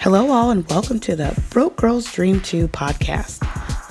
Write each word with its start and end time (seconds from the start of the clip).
Hello, 0.00 0.30
all, 0.30 0.50
and 0.50 0.66
welcome 0.70 0.98
to 1.00 1.14
the 1.14 1.38
Broke 1.50 1.76
Girls 1.76 2.10
Dream 2.10 2.40
2 2.40 2.68
podcast, 2.68 3.44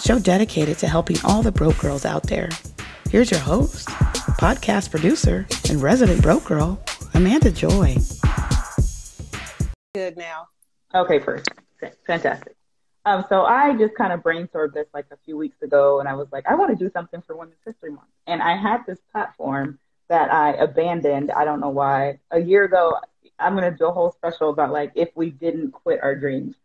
show 0.03 0.17
dedicated 0.17 0.79
to 0.79 0.87
helping 0.87 1.17
all 1.23 1.43
the 1.43 1.51
broke 1.51 1.77
girls 1.77 2.03
out 2.03 2.23
there. 2.23 2.49
Here's 3.11 3.29
your 3.29 3.39
host, 3.39 3.89
podcast 4.39 4.89
producer, 4.89 5.45
and 5.69 5.79
resident 5.79 6.23
broke 6.23 6.45
girl, 6.45 6.81
Amanda 7.13 7.51
Joy. 7.51 7.97
Good 9.93 10.17
now. 10.17 10.47
Okay, 10.95 11.19
first. 11.19 11.47
Fantastic. 12.07 12.55
Um, 13.05 13.23
so 13.29 13.43
I 13.43 13.77
just 13.77 13.93
kind 13.93 14.11
of 14.11 14.21
brainstormed 14.21 14.73
this 14.73 14.87
like 14.95 15.05
a 15.11 15.17
few 15.25 15.37
weeks 15.37 15.61
ago, 15.61 15.99
and 15.99 16.09
I 16.09 16.15
was 16.15 16.27
like, 16.31 16.47
I 16.47 16.55
want 16.55 16.75
to 16.75 16.83
do 16.83 16.89
something 16.91 17.21
for 17.21 17.37
Women's 17.37 17.61
History 17.63 17.91
Month. 17.91 18.09
And 18.25 18.41
I 18.41 18.57
had 18.57 18.79
this 18.87 18.97
platform 19.11 19.77
that 20.07 20.33
I 20.33 20.53
abandoned. 20.53 21.29
I 21.29 21.45
don't 21.45 21.59
know 21.59 21.69
why. 21.69 22.17
A 22.31 22.39
year 22.39 22.63
ago, 22.63 22.95
I'm 23.39 23.55
going 23.55 23.71
to 23.71 23.77
do 23.77 23.85
a 23.87 23.91
whole 23.91 24.11
special 24.11 24.49
about 24.49 24.71
like 24.71 24.91
if 24.95 25.09
we 25.15 25.29
didn't 25.29 25.71
quit 25.71 25.99
our 26.01 26.15
dreams. 26.15 26.55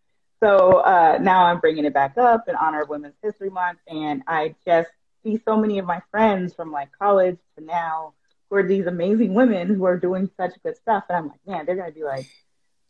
So 0.40 0.80
uh, 0.80 1.18
now 1.22 1.44
I'm 1.44 1.60
bringing 1.60 1.84
it 1.84 1.94
back 1.94 2.18
up 2.18 2.48
in 2.48 2.56
honor 2.56 2.82
of 2.82 2.88
Women's 2.88 3.14
History 3.22 3.50
Month, 3.50 3.78
and 3.88 4.22
I 4.26 4.54
just 4.66 4.90
see 5.22 5.40
so 5.44 5.56
many 5.56 5.78
of 5.78 5.86
my 5.86 6.02
friends 6.10 6.54
from 6.54 6.70
like 6.70 6.90
college 6.98 7.38
to 7.56 7.64
now 7.64 8.12
who 8.50 8.56
are 8.56 8.62
these 8.62 8.86
amazing 8.86 9.34
women 9.34 9.68
who 9.68 9.84
are 9.84 9.98
doing 9.98 10.28
such 10.36 10.52
good 10.62 10.76
stuff, 10.76 11.04
and 11.08 11.16
I'm 11.16 11.28
like, 11.28 11.40
man, 11.46 11.64
they're 11.64 11.76
going 11.76 11.90
to 11.90 11.94
be 11.94 12.04
like 12.04 12.26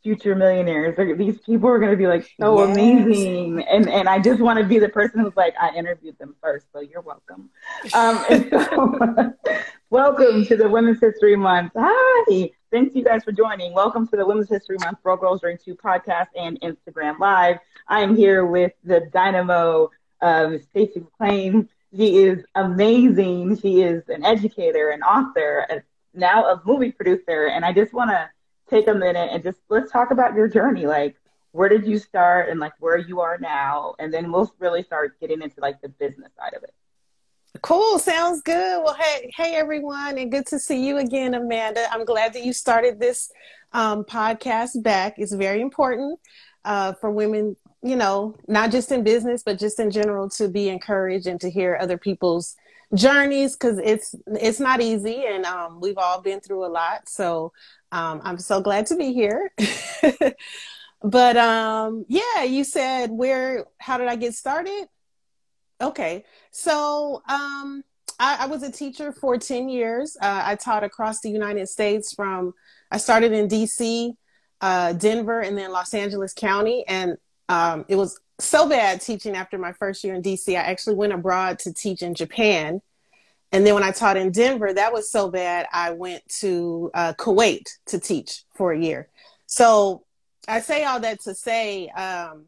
future 0.03 0.35
millionaires. 0.35 0.97
They're, 0.97 1.17
these 1.17 1.39
people 1.39 1.69
are 1.71 1.79
going 1.79 1.91
to 1.91 1.97
be 1.97 2.07
like 2.07 2.29
so 2.41 2.59
yes. 2.59 2.77
amazing, 2.77 3.63
and 3.63 3.89
and 3.89 4.09
I 4.09 4.21
just 4.21 4.41
want 4.41 4.59
to 4.59 4.65
be 4.65 4.79
the 4.79 4.89
person 4.89 5.21
who's 5.21 5.37
like 5.37 5.55
I 5.61 5.75
interviewed 5.75 6.19
them 6.19 6.35
first, 6.43 6.67
so 6.73 6.81
you're 6.81 7.03
welcome. 7.03 7.51
Um, 7.93 8.25
so, 8.51 9.33
welcome 9.91 10.45
to 10.47 10.57
the 10.57 10.69
Women's 10.69 11.01
History 11.01 11.37
Month. 11.37 11.73
Hi. 11.77 12.51
Thanks 12.75 12.97
you 12.97 13.05
guys 13.05 13.23
for 13.23 13.31
joining. 13.31 13.73
Welcome 13.73 14.09
to 14.09 14.17
the 14.17 14.27
Women's 14.27 14.49
History 14.49 14.77
Month 14.81 15.01
Bro 15.05 15.19
Girls 15.19 15.43
Dream 15.43 15.57
2 15.65 15.77
podcast 15.77 16.27
and 16.35 16.61
Instagram 16.61 17.21
Live. 17.21 17.59
I 17.87 18.01
am 18.01 18.17
here 18.17 18.45
with 18.45 18.73
the 18.83 19.09
dynamo, 19.13 19.93
um, 20.21 20.61
Stacey 20.61 21.01
McClain. 21.01 21.69
She 21.97 22.17
is 22.17 22.45
amazing. 22.57 23.61
She 23.61 23.83
is 23.83 24.03
an 24.09 24.25
educator, 24.25 24.91
an 24.91 25.03
author, 25.03 25.65
a, 25.71 25.83
now 26.15 26.47
a 26.47 26.61
movie 26.65 26.91
producer. 26.91 27.47
And 27.47 27.65
I 27.65 27.73
just 27.73 27.93
want 27.93 28.11
to 28.11 28.29
take 28.69 28.89
a 28.89 28.95
minute 28.95 29.29
and 29.31 29.41
just 29.41 29.61
let's 29.69 29.93
talk 29.93 30.11
about 30.11 30.35
your 30.35 30.49
journey. 30.49 30.85
Like, 30.85 31.15
where 31.53 31.69
did 31.69 31.87
you 31.87 32.01
start 32.01 32.49
and 32.49 32.59
like 32.59 32.73
where 32.81 32.99
you 32.99 33.21
are 33.21 33.39
now? 33.39 33.95
And 34.01 34.13
then 34.13 34.33
we'll 34.33 34.53
really 34.59 34.83
start 34.83 35.21
getting 35.21 35.43
into 35.43 35.61
like 35.61 35.81
the 35.81 35.91
business 35.91 36.33
side 36.37 36.55
of 36.55 36.65
it. 36.65 36.75
Cool. 37.63 37.99
Sounds 37.99 38.43
good. 38.43 38.83
Well, 38.85 38.95
hey, 38.95 39.31
hey 39.37 39.55
everyone, 39.55 40.19
and 40.19 40.31
good 40.31 40.47
to 40.49 40.59
see 40.59 40.87
you 40.87 40.99
again, 40.99 41.35
Amanda. 41.35 41.87
I'm 41.91 42.05
glad 42.05 42.33
that 42.35 42.45
you 42.45 42.53
started 42.53 42.99
this 43.01 43.31
um, 43.73 44.05
podcast 44.05 44.83
back. 44.83 45.15
It's 45.19 45.33
very 45.33 45.61
important 45.61 46.19
uh, 46.65 46.93
for 46.95 47.11
women, 47.11 47.57
you 47.83 47.97
know, 47.97 48.37
not 48.49 48.71
just 48.71 48.93
in 48.93 49.03
business, 49.05 49.43
but 49.45 49.59
just 49.59 49.79
in 49.81 49.91
general, 49.91 50.29
to 50.31 50.49
be 50.49 50.69
encouraged 50.69 51.27
and 51.27 51.41
to 51.41 51.49
hear 51.49 51.79
other 51.81 51.97
people's 51.97 52.57
journeys 52.93 53.57
because 53.57 53.79
it's 53.79 54.15
it's 54.27 54.61
not 54.61 54.81
easy, 54.81 55.25
and 55.27 55.47
um, 55.47 55.81
we've 55.81 55.99
all 55.99 56.21
been 56.21 56.41
through 56.41 56.67
a 56.67 56.69
lot. 56.69 57.09
So 57.09 57.53
um, 57.93 58.21
I'm 58.25 58.39
so 58.39 58.61
glad 58.61 58.87
to 58.87 58.97
be 58.97 59.13
here. 59.13 59.53
but 61.03 61.37
um, 61.37 62.05
yeah, 62.09 62.43
you 62.43 62.65
said 62.65 63.11
where? 63.11 63.65
How 63.79 63.97
did 63.97 64.09
I 64.09 64.17
get 64.17 64.35
started? 64.35 64.87
Okay. 65.81 66.25
So 66.51 67.23
um, 67.29 67.83
I, 68.19 68.39
I, 68.41 68.47
was 68.47 68.63
a 68.63 68.71
teacher 68.71 69.13
for 69.13 69.37
10 69.37 69.69
years. 69.69 70.17
Uh, 70.21 70.43
I 70.45 70.55
taught 70.57 70.85
across 70.85 71.21
the 71.21 71.31
United 71.31 71.69
States 71.69 72.15
from, 72.15 72.55
I 72.91 72.99
started 72.99 73.33
in 73.33 73.49
DC, 73.49 74.13
uh, 74.61 74.93
Denver, 74.93 75.41
and 75.41 75.59
then 75.59 75.73
Los 75.73 75.93
Angeles 75.95 76.33
County. 76.33 76.85
And 76.87 77.17
um, 77.49 77.85
it 77.89 77.97
was 77.97 78.21
so 78.39 78.69
bad 78.69 79.01
teaching 79.01 79.35
after 79.37 79.59
my 79.59 79.73
first 79.73 80.05
year 80.05 80.15
in 80.15 80.23
DC. 80.23 80.49
I 80.51 80.63
actually 80.63 80.97
went 80.97 81.13
abroad 81.13 81.59
to 81.61 81.73
teach 81.73 82.03
in 82.03 82.15
Japan. 82.15 82.81
And 83.53 83.67
then 83.67 83.75
when 83.75 83.85
I 83.85 83.93
taught 83.93 84.17
in 84.17 84.33
Denver, 84.33 84.73
that 84.73 84.93
was 84.93 85.11
so 85.11 85.31
bad, 85.31 85.67
I 85.73 85.93
went 85.93 86.27
to 86.41 86.91
uh, 86.95 87.13
Kuwait 87.15 87.69
to 87.87 88.01
teach 88.01 88.43
for 88.55 88.73
a 88.73 88.79
year. 88.79 89.09
So 89.47 90.05
I 90.49 90.61
say 90.61 90.85
all 90.85 91.01
that 91.01 91.21
to 91.23 91.35
say, 91.35 91.89
um, 91.89 92.47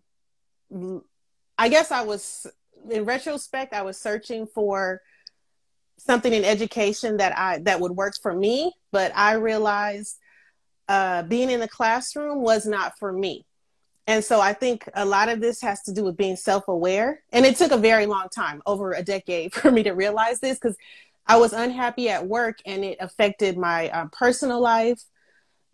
I 1.58 1.68
guess 1.68 1.92
I 1.92 2.02
was 2.02 2.46
in 2.90 3.04
retrospect, 3.04 3.72
I 3.72 3.82
was 3.82 3.98
searching 3.98 4.46
for 4.46 5.00
something 5.98 6.32
in 6.32 6.44
education 6.44 7.16
that 7.18 7.36
I 7.36 7.58
that 7.60 7.80
would 7.80 7.92
work 7.92 8.14
for 8.20 8.34
me, 8.34 8.72
but 8.92 9.12
I 9.14 9.34
realized 9.34 10.18
uh, 10.88 11.22
being 11.22 11.50
in 11.50 11.60
the 11.60 11.68
classroom 11.68 12.42
was 12.42 12.66
not 12.66 12.98
for 12.98 13.12
me. 13.12 13.44
And 14.06 14.24
so 14.24 14.40
I 14.40 14.52
think 14.52 14.88
a 14.94 15.04
lot 15.04 15.28
of 15.28 15.40
this 15.40 15.60
has 15.62 15.82
to 15.82 15.92
do 15.92 16.04
with 16.04 16.16
being 16.16 16.36
self-aware. 16.36 17.22
And 17.32 17.44
it 17.44 17.56
took 17.56 17.72
a 17.72 17.76
very 17.76 18.06
long 18.06 18.28
time, 18.32 18.62
over 18.64 18.92
a 18.92 19.02
decade, 19.02 19.52
for 19.54 19.70
me 19.70 19.82
to 19.82 19.92
realize 19.92 20.38
this 20.40 20.58
because 20.58 20.76
I 21.26 21.38
was 21.38 21.52
unhappy 21.52 22.08
at 22.08 22.26
work 22.26 22.58
and 22.64 22.84
it 22.84 22.98
affected 23.00 23.58
my 23.58 23.90
uh, 23.90 24.06
personal 24.12 24.60
life. 24.60 25.02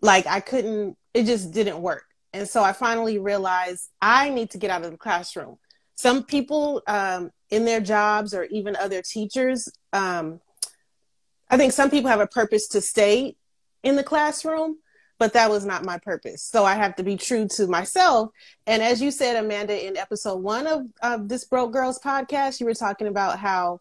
Like 0.01 0.27
I 0.27 0.41
couldn't, 0.41 0.97
it 1.13 1.25
just 1.25 1.53
didn't 1.53 1.81
work. 1.83 2.05
And 2.33 2.49
so 2.49 2.63
I 2.63 2.73
finally 2.73 3.19
realized 3.19 3.91
I 4.01 4.31
need 4.31 4.51
to 4.53 4.59
get 4.59 4.71
out 4.71 4.85
of 4.85 4.91
the 4.91 4.97
classroom 4.97 5.59
some 5.95 6.25
people 6.25 6.83
um, 6.87 7.31
in 7.51 7.65
their 7.65 7.81
jobs 7.81 8.35
or 8.35 8.45
even 8.45 8.77
other 8.77 9.03
teachers 9.03 9.69
um, 9.93 10.41
i 11.51 11.57
think 11.57 11.73
some 11.73 11.91
people 11.91 12.11
have 12.11 12.21
a 12.21 12.27
purpose 12.27 12.69
to 12.69 12.81
stay 12.81 13.37
in 13.83 13.97
the 13.97 14.05
classroom 14.05 14.77
but 15.19 15.35
that 15.35 15.51
was 15.51 15.65
not 15.65 15.85
my 15.85 15.99
purpose. 15.99 16.43
So 16.43 16.65
i 16.65 16.75
have 16.75 16.97
to 16.97 17.05
be 17.05 17.17
true 17.17 17.47
to 17.49 17.69
myself. 17.69 18.31
And 18.67 18.83
as 18.83 19.01
you 19.01 19.13
said 19.13 19.37
amanda 19.37 19.87
in 19.87 19.97
episode 19.97 20.39
one 20.39 20.67
of, 20.67 20.87
of 21.01 21.29
this 21.29 21.45
broke 21.45 21.73
girls 21.73 22.01
podcast 22.01 22.59
you 22.59 22.67
were 22.67 22.75
talking 22.75 23.07
about 23.07 23.39
how 23.39 23.81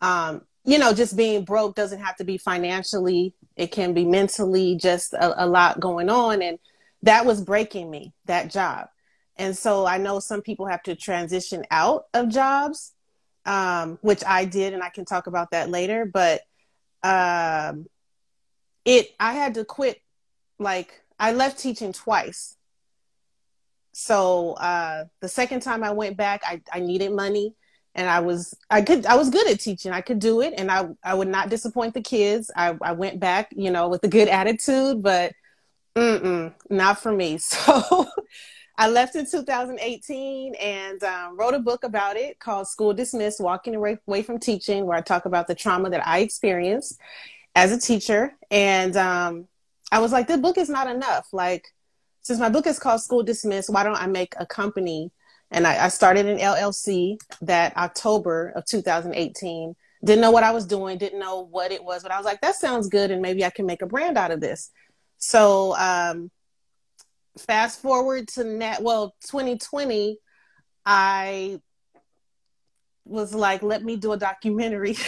um, 0.00 0.42
you 0.64 0.78
know 0.78 0.94
just 0.94 1.14
being 1.14 1.44
broke 1.44 1.74
doesn't 1.74 2.00
have 2.00 2.16
to 2.16 2.24
be 2.24 2.38
financially 2.38 3.34
it 3.58 3.72
can 3.72 3.92
be 3.92 4.04
mentally 4.04 4.76
just 4.76 5.12
a, 5.12 5.44
a 5.44 5.46
lot 5.46 5.80
going 5.80 6.08
on. 6.08 6.40
And 6.40 6.58
that 7.02 7.26
was 7.26 7.42
breaking 7.42 7.90
me 7.90 8.14
that 8.24 8.50
job 8.50 8.88
and 9.38 9.56
so 9.56 9.86
I 9.86 9.98
know 9.98 10.18
some 10.18 10.42
people 10.42 10.66
have 10.66 10.82
to 10.84 10.96
transition 10.96 11.64
out 11.70 12.06
of 12.12 12.28
jobs, 12.28 12.92
um, 13.46 13.98
which 14.02 14.22
I 14.26 14.44
did, 14.44 14.74
and 14.74 14.82
I 14.82 14.88
can 14.90 15.04
talk 15.04 15.28
about 15.28 15.52
that 15.52 15.70
later. 15.70 16.04
But 16.04 16.42
um, 17.02 17.86
it, 18.84 19.10
I 19.20 19.34
had 19.34 19.54
to 19.54 19.64
quit. 19.64 20.00
Like 20.58 21.02
I 21.20 21.32
left 21.32 21.58
teaching 21.60 21.92
twice. 21.92 22.56
So 23.92 24.52
uh, 24.54 25.04
the 25.20 25.28
second 25.28 25.60
time 25.60 25.84
I 25.84 25.92
went 25.92 26.16
back, 26.16 26.42
I, 26.44 26.60
I 26.72 26.80
needed 26.80 27.12
money, 27.12 27.54
and 27.94 28.08
I 28.08 28.20
was 28.20 28.56
I 28.68 28.82
could 28.82 29.06
I 29.06 29.14
was 29.14 29.30
good 29.30 29.48
at 29.48 29.60
teaching. 29.60 29.92
I 29.92 30.00
could 30.00 30.18
do 30.18 30.40
it, 30.40 30.54
and 30.56 30.68
I 30.70 30.88
I 31.04 31.14
would 31.14 31.28
not 31.28 31.48
disappoint 31.48 31.94
the 31.94 32.02
kids. 32.02 32.50
I 32.56 32.76
I 32.82 32.92
went 32.92 33.20
back, 33.20 33.52
you 33.54 33.70
know, 33.70 33.88
with 33.88 34.02
a 34.02 34.08
good 34.08 34.28
attitude, 34.28 35.00
but 35.00 35.32
mm 35.96 36.52
not 36.68 37.00
for 37.00 37.12
me. 37.12 37.38
So 37.48 38.08
I 38.80 38.88
left 38.88 39.16
in 39.16 39.26
2018 39.28 40.54
and 40.54 41.02
um, 41.02 41.36
wrote 41.36 41.54
a 41.54 41.58
book 41.58 41.82
about 41.82 42.16
it 42.16 42.38
called 42.38 42.68
School 42.68 42.94
Dismissed 42.94 43.40
Walking 43.40 43.74
Away, 43.74 44.22
from 44.22 44.38
Teaching, 44.38 44.86
where 44.86 44.96
I 44.96 45.00
talk 45.00 45.24
about 45.24 45.48
the 45.48 45.56
trauma 45.56 45.90
that 45.90 46.06
I 46.06 46.20
experienced 46.20 47.00
as 47.56 47.72
a 47.72 47.80
teacher. 47.80 48.36
And 48.52 48.96
um, 48.96 49.48
I 49.90 49.98
was 49.98 50.12
like, 50.12 50.28
the 50.28 50.38
book 50.38 50.58
is 50.58 50.68
not 50.68 50.88
enough. 50.88 51.26
Like, 51.32 51.66
since 52.22 52.38
my 52.38 52.48
book 52.48 52.68
is 52.68 52.78
called 52.78 53.00
School 53.00 53.24
Dismissed, 53.24 53.68
why 53.68 53.82
don't 53.82 54.00
I 54.00 54.06
make 54.06 54.34
a 54.38 54.46
company? 54.46 55.10
And 55.50 55.66
I, 55.66 55.86
I 55.86 55.88
started 55.88 56.26
an 56.26 56.38
LLC 56.38 57.18
that 57.42 57.76
October 57.76 58.52
of 58.54 58.64
2018. 58.64 59.74
Didn't 60.04 60.20
know 60.20 60.30
what 60.30 60.44
I 60.44 60.52
was 60.52 60.66
doing, 60.66 60.98
didn't 60.98 61.18
know 61.18 61.40
what 61.40 61.72
it 61.72 61.82
was, 61.82 62.04
but 62.04 62.12
I 62.12 62.16
was 62.16 62.24
like, 62.24 62.40
that 62.42 62.54
sounds 62.54 62.88
good, 62.88 63.10
and 63.10 63.20
maybe 63.20 63.44
I 63.44 63.50
can 63.50 63.66
make 63.66 63.82
a 63.82 63.86
brand 63.86 64.16
out 64.16 64.30
of 64.30 64.40
this. 64.40 64.70
So 65.16 65.74
um, 65.76 66.30
fast 67.38 67.80
forward 67.80 68.28
to 68.28 68.44
net 68.44 68.82
well 68.82 69.14
2020 69.26 70.18
i 70.84 71.60
was 73.04 73.34
like 73.34 73.62
let 73.62 73.82
me 73.82 73.96
do 73.96 74.12
a 74.12 74.16
documentary. 74.16 74.96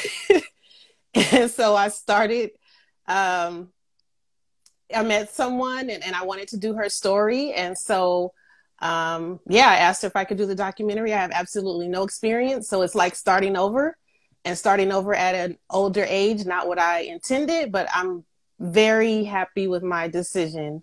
And 1.33 1.51
so 1.51 1.75
i 1.75 1.89
started 1.89 2.51
um 3.09 3.73
i 4.95 5.03
met 5.03 5.29
someone 5.31 5.91
and, 5.91 6.05
and 6.05 6.15
i 6.15 6.25
wanted 6.25 6.49
to 6.49 6.57
do 6.57 6.75
her 6.75 6.89
story. 6.89 7.53
And 7.53 7.77
so 7.77 8.33
um 8.79 9.41
yeah 9.49 9.69
i 9.69 9.77
asked 9.77 10.03
her 10.03 10.09
if 10.09 10.17
i 10.17 10.25
could 10.25 10.39
do 10.39 10.47
the 10.47 10.55
documentary. 10.55 11.13
I 11.13 11.19
have 11.19 11.33
absolutely 11.33 11.89
no 11.89 12.05
experience. 12.05 12.69
So 12.69 12.83
it's 12.83 12.95
like 12.95 13.17
starting 13.17 13.57
over 13.57 13.97
and 14.45 14.57
starting 14.57 14.93
over 14.93 15.15
at 15.15 15.35
an 15.35 15.59
older 15.69 16.05
age 16.09 16.45
not 16.45 16.67
what 16.67 16.79
i 16.79 17.01
intended 17.01 17.71
but 17.71 17.89
i'm 17.95 18.25
very 18.59 19.25
happy 19.25 19.67
with 19.67 19.83
my 19.83 20.09
decision 20.09 20.83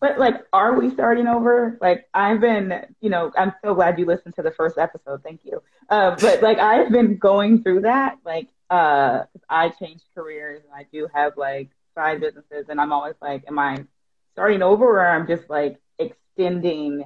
but 0.00 0.18
like, 0.18 0.44
are 0.52 0.78
we 0.78 0.90
starting 0.90 1.26
over? 1.26 1.78
Like, 1.80 2.06
I've 2.12 2.40
been, 2.40 2.86
you 3.00 3.10
know, 3.10 3.32
I'm 3.36 3.52
so 3.64 3.74
glad 3.74 3.98
you 3.98 4.06
listened 4.06 4.34
to 4.36 4.42
the 4.42 4.50
first 4.50 4.78
episode. 4.78 5.22
Thank 5.22 5.40
you. 5.44 5.62
Uh, 5.88 6.16
but 6.20 6.42
like, 6.42 6.58
I've 6.58 6.90
been 6.90 7.16
going 7.16 7.62
through 7.62 7.82
that. 7.82 8.18
Like, 8.24 8.48
uh, 8.68 9.24
I 9.48 9.70
changed 9.70 10.04
careers 10.14 10.62
and 10.64 10.72
I 10.74 10.86
do 10.92 11.08
have 11.14 11.36
like 11.36 11.70
side 11.94 12.20
businesses, 12.20 12.66
and 12.68 12.80
I'm 12.80 12.92
always 12.92 13.14
like, 13.22 13.44
am 13.48 13.58
I 13.58 13.84
starting 14.32 14.62
over, 14.62 14.84
or 14.84 15.06
I'm 15.06 15.26
just 15.26 15.48
like 15.48 15.78
extending 15.98 17.04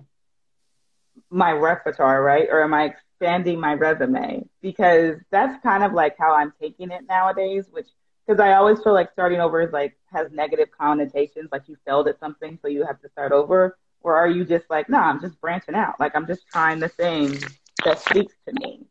my 1.30 1.52
repertoire, 1.52 2.22
right? 2.22 2.48
Or 2.50 2.62
am 2.64 2.74
I 2.74 2.86
expanding 2.86 3.60
my 3.60 3.74
resume? 3.74 4.48
Because 4.60 5.16
that's 5.30 5.62
kind 5.62 5.84
of 5.84 5.92
like 5.92 6.16
how 6.18 6.34
I'm 6.34 6.52
taking 6.60 6.90
it 6.90 7.02
nowadays, 7.08 7.66
which 7.70 7.86
because 8.26 8.40
I 8.40 8.54
always 8.54 8.82
feel 8.82 8.92
like 8.92 9.12
starting 9.12 9.40
over 9.40 9.60
is 9.60 9.72
like 9.72 9.96
has 10.12 10.30
negative 10.32 10.68
connotations, 10.76 11.48
like 11.52 11.62
you 11.66 11.76
failed 11.86 12.08
at 12.08 12.18
something, 12.20 12.58
so 12.62 12.68
you 12.68 12.84
have 12.84 13.00
to 13.02 13.08
start 13.08 13.32
over. 13.32 13.78
Or 14.02 14.16
are 14.16 14.28
you 14.28 14.44
just 14.44 14.64
like, 14.70 14.88
no, 14.88 14.98
nah, 14.98 15.04
I'm 15.04 15.20
just 15.20 15.40
branching 15.40 15.74
out. 15.74 16.00
Like 16.00 16.12
I'm 16.14 16.26
just 16.26 16.46
trying 16.48 16.80
the 16.80 16.88
thing 16.88 17.38
that 17.84 18.00
speaks 18.00 18.34
to 18.46 18.54
me. 18.54 18.86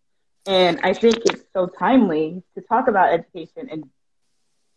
And 0.46 0.80
I 0.84 0.94
think 0.94 1.18
it's 1.26 1.44
so 1.54 1.68
timely 1.68 2.44
to 2.56 2.62
talk 2.62 2.88
about 2.88 3.14
education 3.14 3.70
and 3.72 3.90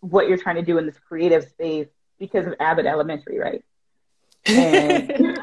what 0.00 0.28
you're 0.28 0.38
trying 0.38 0.56
to 0.56 0.62
do 0.62 0.78
in 0.78 0.86
this 0.86 0.98
creative 0.98 1.48
space 1.48 1.88
because 2.18 2.46
of 2.46 2.54
Abbott 2.60 2.86
Elementary, 2.86 3.38
right? 3.38 3.64
And 4.46 5.38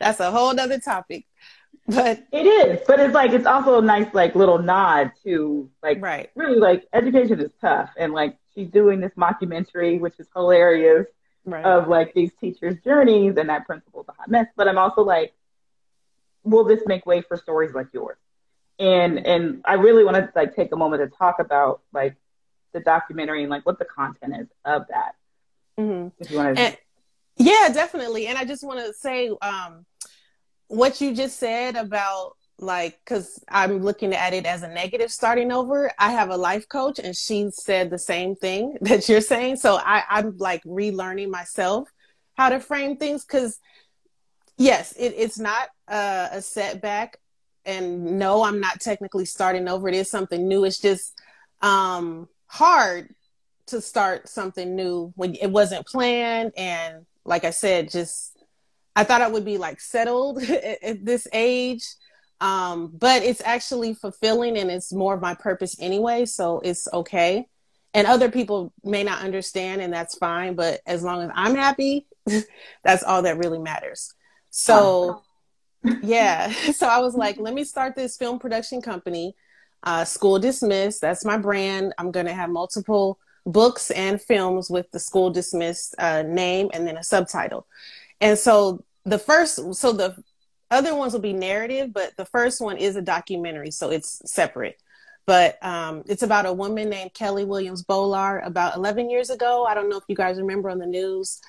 That's 0.00 0.20
a 0.20 0.30
whole 0.30 0.58
other 0.58 0.78
topic. 0.78 1.24
But 1.94 2.26
it 2.32 2.46
is, 2.46 2.80
but 2.86 2.98
it's 2.98 3.12
like 3.12 3.32
it's 3.32 3.44
also 3.44 3.78
a 3.78 3.82
nice 3.82 4.08
like 4.14 4.34
little 4.34 4.58
nod 4.58 5.12
to 5.22 5.68
like 5.82 6.00
right. 6.00 6.30
really 6.34 6.58
like 6.58 6.88
education 6.94 7.38
is 7.40 7.50
tough 7.60 7.90
and 7.98 8.14
like 8.14 8.38
she's 8.54 8.70
doing 8.70 9.00
this 9.00 9.12
mockumentary 9.18 10.00
which 10.00 10.14
is 10.18 10.26
hilarious 10.34 11.06
right. 11.44 11.64
of 11.64 11.88
like 11.88 12.14
these 12.14 12.32
teachers' 12.40 12.76
journeys 12.82 13.36
and 13.36 13.48
that 13.48 13.66
principal's 13.66 14.06
a 14.08 14.12
hot 14.12 14.30
mess. 14.30 14.46
But 14.56 14.68
I'm 14.68 14.78
also 14.78 15.02
like, 15.02 15.34
will 16.42 16.64
this 16.64 16.80
make 16.86 17.06
way 17.06 17.22
for 17.22 17.36
stories 17.36 17.74
like 17.74 17.88
yours? 17.92 18.18
And 18.78 19.24
and 19.24 19.62
I 19.64 19.74
really 19.74 20.04
want 20.04 20.16
to 20.16 20.32
like 20.34 20.56
take 20.56 20.72
a 20.72 20.76
moment 20.76 21.02
to 21.02 21.16
talk 21.16 21.38
about 21.38 21.82
like 21.92 22.16
the 22.72 22.80
documentary 22.80 23.42
and 23.42 23.50
like 23.50 23.64
what 23.64 23.78
the 23.78 23.84
content 23.84 24.34
is 24.40 24.48
of 24.64 24.86
that. 24.88 25.14
Mm-hmm. 25.78 26.08
If 26.18 26.30
you 26.30 26.38
want 26.38 26.56
to. 26.56 26.76
Yeah, 27.36 27.68
definitely. 27.72 28.28
And 28.28 28.38
I 28.38 28.44
just 28.44 28.64
want 28.64 28.80
to 28.80 28.92
say 28.92 29.28
um, 29.42 29.84
what 30.74 31.00
you 31.00 31.14
just 31.14 31.38
said 31.38 31.76
about 31.76 32.36
like 32.58 32.98
because 33.04 33.42
i'm 33.48 33.78
looking 33.78 34.14
at 34.14 34.32
it 34.32 34.46
as 34.46 34.62
a 34.62 34.68
negative 34.68 35.10
starting 35.10 35.50
over 35.50 35.90
i 35.98 36.12
have 36.12 36.30
a 36.30 36.36
life 36.36 36.68
coach 36.68 37.00
and 37.00 37.16
she 37.16 37.48
said 37.50 37.90
the 37.90 37.98
same 37.98 38.36
thing 38.36 38.76
that 38.80 39.08
you're 39.08 39.20
saying. 39.20 39.56
So 39.56 39.76
I, 39.76 40.04
i'm 40.08 40.36
like 40.38 40.62
relearning 40.64 41.30
myself 41.30 41.88
how 42.34 42.48
to 42.48 42.60
frame 42.60 42.96
things 42.96 43.24
because 43.24 43.58
yes 44.56 44.92
it, 44.92 45.14
it's 45.16 45.38
not 45.38 45.68
uh, 45.88 46.28
a 46.32 46.42
setback. 46.42 47.18
And 47.66 48.18
no 48.18 48.44
i'm 48.44 48.60
not 48.60 48.80
technically 48.80 49.24
starting 49.24 49.68
over. 49.68 49.88
It 49.88 49.94
is 49.94 50.10
something 50.10 50.46
new. 50.46 50.64
It's 50.64 50.78
just 50.78 51.18
um 51.62 52.28
hard 52.46 53.14
to 53.66 53.80
start 53.80 54.28
something 54.28 54.76
new 54.76 55.12
when 55.16 55.34
it 55.34 55.46
wasn't 55.46 55.86
planned. 55.86 56.52
And 56.56 57.06
like 57.24 57.44
I 57.44 57.50
said, 57.50 57.90
just 57.90 58.33
I 58.96 59.04
thought 59.04 59.22
I 59.22 59.28
would 59.28 59.44
be 59.44 59.58
like 59.58 59.80
settled 59.80 60.42
at, 60.42 60.82
at 60.82 61.04
this 61.04 61.26
age. 61.32 61.86
Um, 62.40 62.90
but 62.92 63.22
it's 63.22 63.40
actually 63.44 63.94
fulfilling 63.94 64.58
and 64.58 64.70
it's 64.70 64.92
more 64.92 65.14
of 65.14 65.22
my 65.22 65.34
purpose 65.34 65.76
anyway, 65.80 66.26
so 66.26 66.60
it's 66.60 66.86
okay. 66.92 67.46
And 67.94 68.08
other 68.08 68.28
people 68.28 68.72
may 68.82 69.04
not 69.04 69.22
understand, 69.22 69.80
and 69.80 69.92
that's 69.92 70.18
fine. 70.18 70.54
But 70.54 70.80
as 70.84 71.04
long 71.04 71.22
as 71.22 71.30
I'm 71.32 71.54
happy, 71.54 72.08
that's 72.84 73.04
all 73.04 73.22
that 73.22 73.38
really 73.38 73.60
matters. 73.60 74.12
So, 74.50 75.22
yeah. 76.02 76.50
So 76.72 76.88
I 76.88 76.98
was 76.98 77.14
like, 77.14 77.38
let 77.38 77.54
me 77.54 77.62
start 77.62 77.94
this 77.94 78.16
film 78.16 78.40
production 78.40 78.82
company, 78.82 79.36
uh, 79.84 80.04
School 80.04 80.40
Dismissed. 80.40 81.00
That's 81.00 81.24
my 81.24 81.38
brand. 81.38 81.94
I'm 81.96 82.10
going 82.10 82.26
to 82.26 82.34
have 82.34 82.50
multiple 82.50 83.20
books 83.46 83.90
and 83.92 84.20
films 84.20 84.70
with 84.70 84.90
the 84.90 84.98
school 84.98 85.30
dismissed 85.30 85.94
uh, 85.98 86.22
name 86.22 86.70
and 86.72 86.86
then 86.86 86.96
a 86.96 87.04
subtitle. 87.04 87.66
And 88.20 88.38
so 88.38 88.84
the 89.04 89.18
first, 89.18 89.74
so 89.74 89.92
the 89.92 90.16
other 90.70 90.94
ones 90.94 91.12
will 91.12 91.20
be 91.20 91.32
narrative, 91.32 91.92
but 91.92 92.16
the 92.16 92.24
first 92.24 92.60
one 92.60 92.76
is 92.76 92.96
a 92.96 93.02
documentary, 93.02 93.70
so 93.70 93.90
it's 93.90 94.22
separate. 94.30 94.80
But 95.26 95.64
um, 95.64 96.02
it's 96.06 96.22
about 96.22 96.46
a 96.46 96.52
woman 96.52 96.90
named 96.90 97.14
Kelly 97.14 97.44
Williams 97.44 97.82
Bolar. 97.82 98.44
About 98.46 98.76
11 98.76 99.08
years 99.08 99.30
ago, 99.30 99.64
I 99.64 99.74
don't 99.74 99.88
know 99.88 99.96
if 99.96 100.04
you 100.08 100.16
guys 100.16 100.38
remember 100.38 100.68
on 100.68 100.78
the 100.78 100.86
news, 100.86 101.40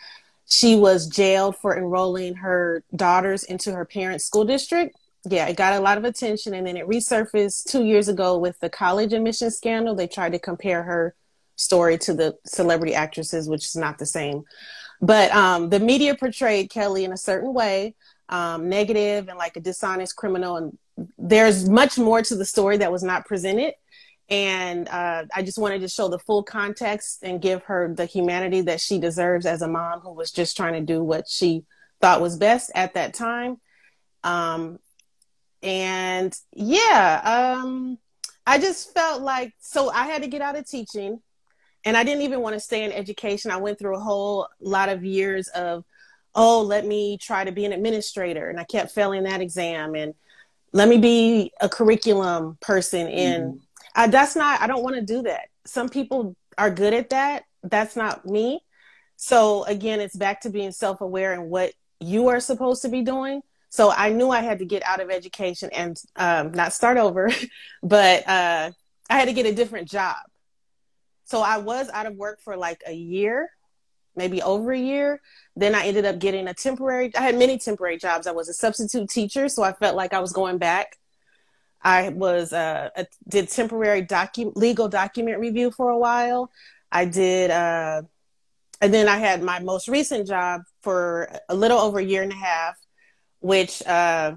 she 0.47 0.75
was 0.75 1.07
jailed 1.07 1.57
for 1.57 1.77
enrolling 1.77 2.35
her 2.35 2.83
daughters 2.95 3.43
into 3.43 3.73
her 3.73 3.85
parents' 3.85 4.25
school 4.25 4.45
district. 4.45 4.95
Yeah, 5.27 5.47
it 5.47 5.57
got 5.57 5.73
a 5.73 5.79
lot 5.79 5.97
of 5.97 6.05
attention, 6.05 6.53
and 6.53 6.67
then 6.67 6.77
it 6.77 6.87
resurfaced 6.87 7.65
two 7.65 7.83
years 7.83 8.07
ago 8.07 8.37
with 8.37 8.59
the 8.59 8.69
college 8.69 9.11
admission 9.11 9.49
scandal. 9.49 9.95
They 9.95 10.07
tried 10.07 10.33
to 10.33 10.39
compare 10.39 10.83
her 10.83 11.15
story 11.55 11.97
to 11.97 12.13
the 12.13 12.37
celebrity 12.45 12.93
actresses, 12.93 13.49
which 13.49 13.65
is 13.65 13.75
not 13.75 13.97
the 13.97 14.05
same. 14.05 14.43
But 15.01 15.31
um, 15.31 15.69
the 15.69 15.79
media 15.79 16.15
portrayed 16.15 16.69
Kelly 16.69 17.03
in 17.03 17.11
a 17.11 17.17
certain 17.17 17.53
way, 17.53 17.95
um, 18.29 18.69
negative 18.69 19.27
and 19.27 19.37
like 19.37 19.57
a 19.57 19.59
dishonest 19.59 20.15
criminal. 20.15 20.57
And 20.57 20.77
there's 21.17 21.69
much 21.69 21.97
more 21.97 22.21
to 22.21 22.35
the 22.35 22.45
story 22.45 22.77
that 22.77 22.91
was 22.91 23.03
not 23.03 23.25
presented. 23.25 23.73
And 24.29 24.87
uh, 24.87 25.25
I 25.35 25.43
just 25.43 25.59
wanted 25.59 25.81
to 25.81 25.87
show 25.87 26.07
the 26.07 26.17
full 26.17 26.41
context 26.41 27.19
and 27.21 27.41
give 27.41 27.63
her 27.63 27.93
the 27.93 28.05
humanity 28.05 28.61
that 28.61 28.81
she 28.81 28.97
deserves 28.99 29.45
as 29.45 29.61
a 29.61 29.67
mom 29.67 29.99
who 29.99 30.13
was 30.13 30.31
just 30.31 30.57
trying 30.57 30.73
to 30.73 30.81
do 30.81 31.03
what 31.03 31.27
she 31.27 31.63
thought 32.01 32.21
was 32.21 32.37
best 32.37 32.71
at 32.73 32.95
that 32.95 33.13
time. 33.13 33.57
Um, 34.23 34.79
and 35.61 36.35
yeah, 36.53 37.55
um, 37.59 37.99
I 38.47 38.57
just 38.57 38.93
felt 38.93 39.21
like 39.21 39.53
so 39.59 39.89
I 39.89 40.05
had 40.05 40.23
to 40.23 40.27
get 40.27 40.41
out 40.41 40.57
of 40.57 40.67
teaching 40.67 41.19
and 41.85 41.95
I 41.95 42.03
didn't 42.03 42.23
even 42.23 42.41
want 42.41 42.55
to 42.55 42.59
stay 42.59 42.83
in 42.83 42.91
education. 42.91 43.51
I 43.51 43.57
went 43.57 43.77
through 43.77 43.95
a 43.95 43.99
whole 43.99 44.47
lot 44.59 44.89
of 44.89 45.05
years 45.05 45.47
of, 45.49 45.85
oh, 46.33 46.61
let 46.61 46.85
me 46.85 47.17
try 47.19 47.43
to 47.43 47.51
be 47.51 47.63
an 47.63 47.71
administrator, 47.71 48.49
and 48.49 48.59
I 48.59 48.63
kept 48.63 48.91
failing 48.91 49.23
that 49.23 49.39
exam, 49.39 49.95
and 49.95 50.15
let 50.73 50.89
me 50.89 50.97
be 50.97 51.53
a 51.61 51.69
curriculum 51.69 52.57
person. 52.59 53.07
In 53.07 53.41
mm-hmm. 53.41 53.57
I, 53.95 54.07
that's 54.07 54.35
not. 54.35 54.61
I 54.61 54.67
don't 54.67 54.83
want 54.83 54.95
to 54.95 55.01
do 55.01 55.21
that. 55.21 55.47
Some 55.65 55.87
people 55.87 56.35
are 56.57 56.71
good 56.71 56.93
at 56.93 57.11
that. 57.11 57.43
That's 57.63 57.95
not 57.95 58.25
me. 58.25 58.61
So 59.15 59.63
again, 59.65 60.01
it's 60.01 60.15
back 60.15 60.41
to 60.41 60.49
being 60.49 60.71
self-aware 60.71 61.33
and 61.33 61.49
what 61.49 61.71
you 62.01 62.27
are 62.27 62.39
supposed 62.39 62.81
to 62.81 62.89
be 62.89 63.01
doing. 63.01 63.41
So 63.69 63.91
I 63.91 64.09
knew 64.09 64.29
I 64.29 64.41
had 64.41 64.59
to 64.59 64.65
get 64.65 64.83
out 64.83 65.01
of 65.01 65.09
education 65.09 65.69
and 65.71 65.97
um, 66.15 66.51
not 66.51 66.73
start 66.73 66.97
over, 66.97 67.29
but 67.83 68.27
uh, 68.27 68.71
I 69.09 69.19
had 69.19 69.25
to 69.25 69.33
get 69.33 69.45
a 69.45 69.53
different 69.53 69.89
job 69.89 70.17
so 71.25 71.41
I 71.41 71.57
was 71.57 71.89
out 71.89 72.05
of 72.05 72.15
work 72.15 72.39
for 72.39 72.55
like 72.55 72.81
a 72.87 72.93
year, 72.93 73.49
maybe 74.15 74.41
over 74.41 74.71
a 74.71 74.79
year. 74.79 75.19
Then 75.55 75.75
I 75.75 75.87
ended 75.87 76.05
up 76.05 76.19
getting 76.19 76.47
a 76.47 76.53
temporary, 76.53 77.11
I 77.15 77.21
had 77.21 77.37
many 77.37 77.57
temporary 77.57 77.97
jobs. 77.97 78.27
I 78.27 78.31
was 78.31 78.47
a 78.47 78.53
substitute 78.53 79.09
teacher, 79.09 79.49
so 79.49 79.63
I 79.63 79.73
felt 79.73 79.95
like 79.95 80.13
I 80.13 80.19
was 80.19 80.31
going 80.31 80.59
back. 80.59 80.97
I 81.81 82.09
was 82.09 82.53
uh, 82.53 82.89
a, 82.95 83.07
did 83.27 83.49
temporary 83.49 84.03
docu- 84.03 84.55
legal 84.55 84.87
document 84.87 85.39
review 85.39 85.71
for 85.71 85.89
a 85.89 85.97
while. 85.97 86.51
I 86.91 87.05
did, 87.05 87.51
uh, 87.51 88.03
and 88.81 88.93
then 88.93 89.07
I 89.07 89.17
had 89.17 89.41
my 89.41 89.59
most 89.59 89.87
recent 89.87 90.27
job 90.27 90.61
for 90.81 91.29
a 91.49 91.55
little 91.55 91.79
over 91.79 91.99
a 91.99 92.03
year 92.03 92.23
and 92.23 92.31
a 92.31 92.35
half, 92.35 92.75
which 93.39 93.85
uh, 93.85 94.35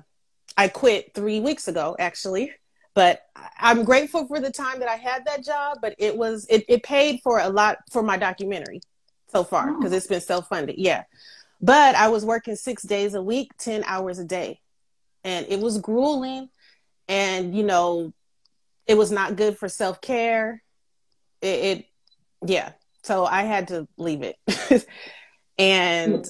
I 0.57 0.69
quit 0.69 1.15
three 1.15 1.41
weeks 1.41 1.69
ago, 1.69 1.97
actually 1.99 2.53
but 2.99 3.23
I'm 3.61 3.85
grateful 3.85 4.27
for 4.27 4.41
the 4.41 4.51
time 4.51 4.81
that 4.81 4.89
I 4.89 4.97
had 4.97 5.25
that 5.27 5.45
job, 5.45 5.79
but 5.81 5.95
it 5.99 6.17
was 6.17 6.49
it, 6.51 6.65
it 6.67 6.83
paid 6.83 7.21
for 7.23 7.39
a 7.39 7.49
lot 7.49 7.79
for 7.93 8.03
my 8.03 8.17
documentary 8.17 8.81
so 9.29 9.45
far 9.45 9.73
because 9.73 9.93
oh. 9.93 9.97
it's 9.97 10.09
been 10.09 10.21
self-funded. 10.21 10.79
Yeah. 10.79 11.05
But 11.61 11.95
I 11.95 12.09
was 12.09 12.25
working 12.25 12.57
6 12.57 12.83
days 12.83 13.15
a 13.15 13.23
week, 13.23 13.53
10 13.59 13.85
hours 13.85 14.19
a 14.19 14.25
day. 14.25 14.59
And 15.23 15.47
it 15.49 15.61
was 15.61 15.79
grueling 15.79 16.49
and 17.07 17.57
you 17.57 17.63
know, 17.63 18.13
it 18.89 18.99
was 18.99 19.13
not 19.13 19.37
good 19.37 19.57
for 19.57 19.69
self-care. 19.69 20.61
It, 21.41 21.47
it 21.47 21.85
yeah. 22.45 22.73
So 23.05 23.25
I 23.25 23.43
had 23.43 23.69
to 23.69 23.87
leave 23.97 24.25
it. 24.25 24.89
and 25.57 26.29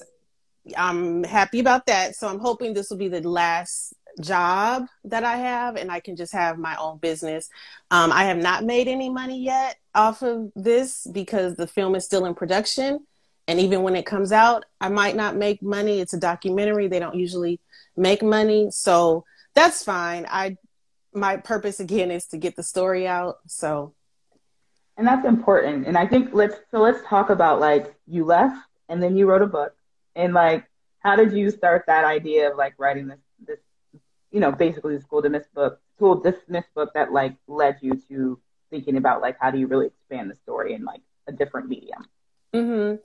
I'm 0.76 1.24
happy 1.24 1.60
about 1.60 1.86
that. 1.86 2.14
So 2.14 2.28
I'm 2.28 2.40
hoping 2.40 2.74
this 2.74 2.90
will 2.90 2.98
be 2.98 3.08
the 3.08 3.26
last 3.26 3.94
job 4.20 4.86
that 5.04 5.24
I 5.24 5.36
have 5.36 5.76
and 5.76 5.90
I 5.90 6.00
can 6.00 6.16
just 6.16 6.32
have 6.32 6.58
my 6.58 6.76
own 6.76 6.98
business. 6.98 7.48
Um, 7.90 8.12
I 8.12 8.24
have 8.24 8.38
not 8.38 8.64
made 8.64 8.88
any 8.88 9.08
money 9.08 9.40
yet 9.40 9.76
off 9.94 10.22
of 10.22 10.52
this 10.54 11.06
because 11.10 11.56
the 11.56 11.66
film 11.66 11.94
is 11.94 12.04
still 12.04 12.24
in 12.24 12.34
production. 12.34 13.06
And 13.46 13.58
even 13.60 13.82
when 13.82 13.96
it 13.96 14.04
comes 14.04 14.30
out, 14.30 14.64
I 14.80 14.90
might 14.90 15.16
not 15.16 15.36
make 15.36 15.62
money. 15.62 16.00
It's 16.00 16.12
a 16.12 16.20
documentary. 16.20 16.86
They 16.88 16.98
don't 16.98 17.16
usually 17.16 17.60
make 17.96 18.22
money. 18.22 18.70
So 18.70 19.24
that's 19.54 19.82
fine. 19.82 20.26
I 20.28 20.56
my 21.14 21.38
purpose 21.38 21.80
again 21.80 22.10
is 22.10 22.26
to 22.26 22.36
get 22.36 22.56
the 22.56 22.62
story 22.62 23.08
out. 23.08 23.38
So 23.46 23.94
and 24.96 25.06
that's 25.06 25.26
important. 25.26 25.86
And 25.86 25.96
I 25.96 26.06
think 26.06 26.30
let's 26.32 26.56
so 26.70 26.80
let's 26.80 27.00
talk 27.06 27.30
about 27.30 27.58
like 27.60 27.94
you 28.06 28.24
left 28.24 28.56
and 28.88 29.02
then 29.02 29.16
you 29.16 29.26
wrote 29.26 29.42
a 29.42 29.46
book. 29.46 29.74
And 30.14 30.34
like 30.34 30.64
how 31.00 31.16
did 31.16 31.32
you 31.32 31.50
start 31.50 31.84
that 31.86 32.04
idea 32.04 32.50
of 32.50 32.58
like 32.58 32.74
writing 32.78 33.08
this 33.08 33.18
you 34.30 34.40
know, 34.40 34.52
basically 34.52 34.96
the 34.96 35.02
school 35.02 35.22
dismissed 35.22 35.52
book, 35.54 35.80
school 35.96 36.20
dismissed 36.20 36.72
book 36.74 36.92
that 36.94 37.12
like 37.12 37.36
led 37.46 37.78
you 37.80 38.00
to 38.08 38.38
thinking 38.70 38.96
about 38.96 39.22
like 39.22 39.36
how 39.40 39.50
do 39.50 39.58
you 39.58 39.66
really 39.66 39.86
expand 39.86 40.30
the 40.30 40.34
story 40.34 40.74
in 40.74 40.84
like 40.84 41.00
a 41.26 41.32
different 41.32 41.68
medium. 41.68 42.06
Mm-hmm. 42.54 42.96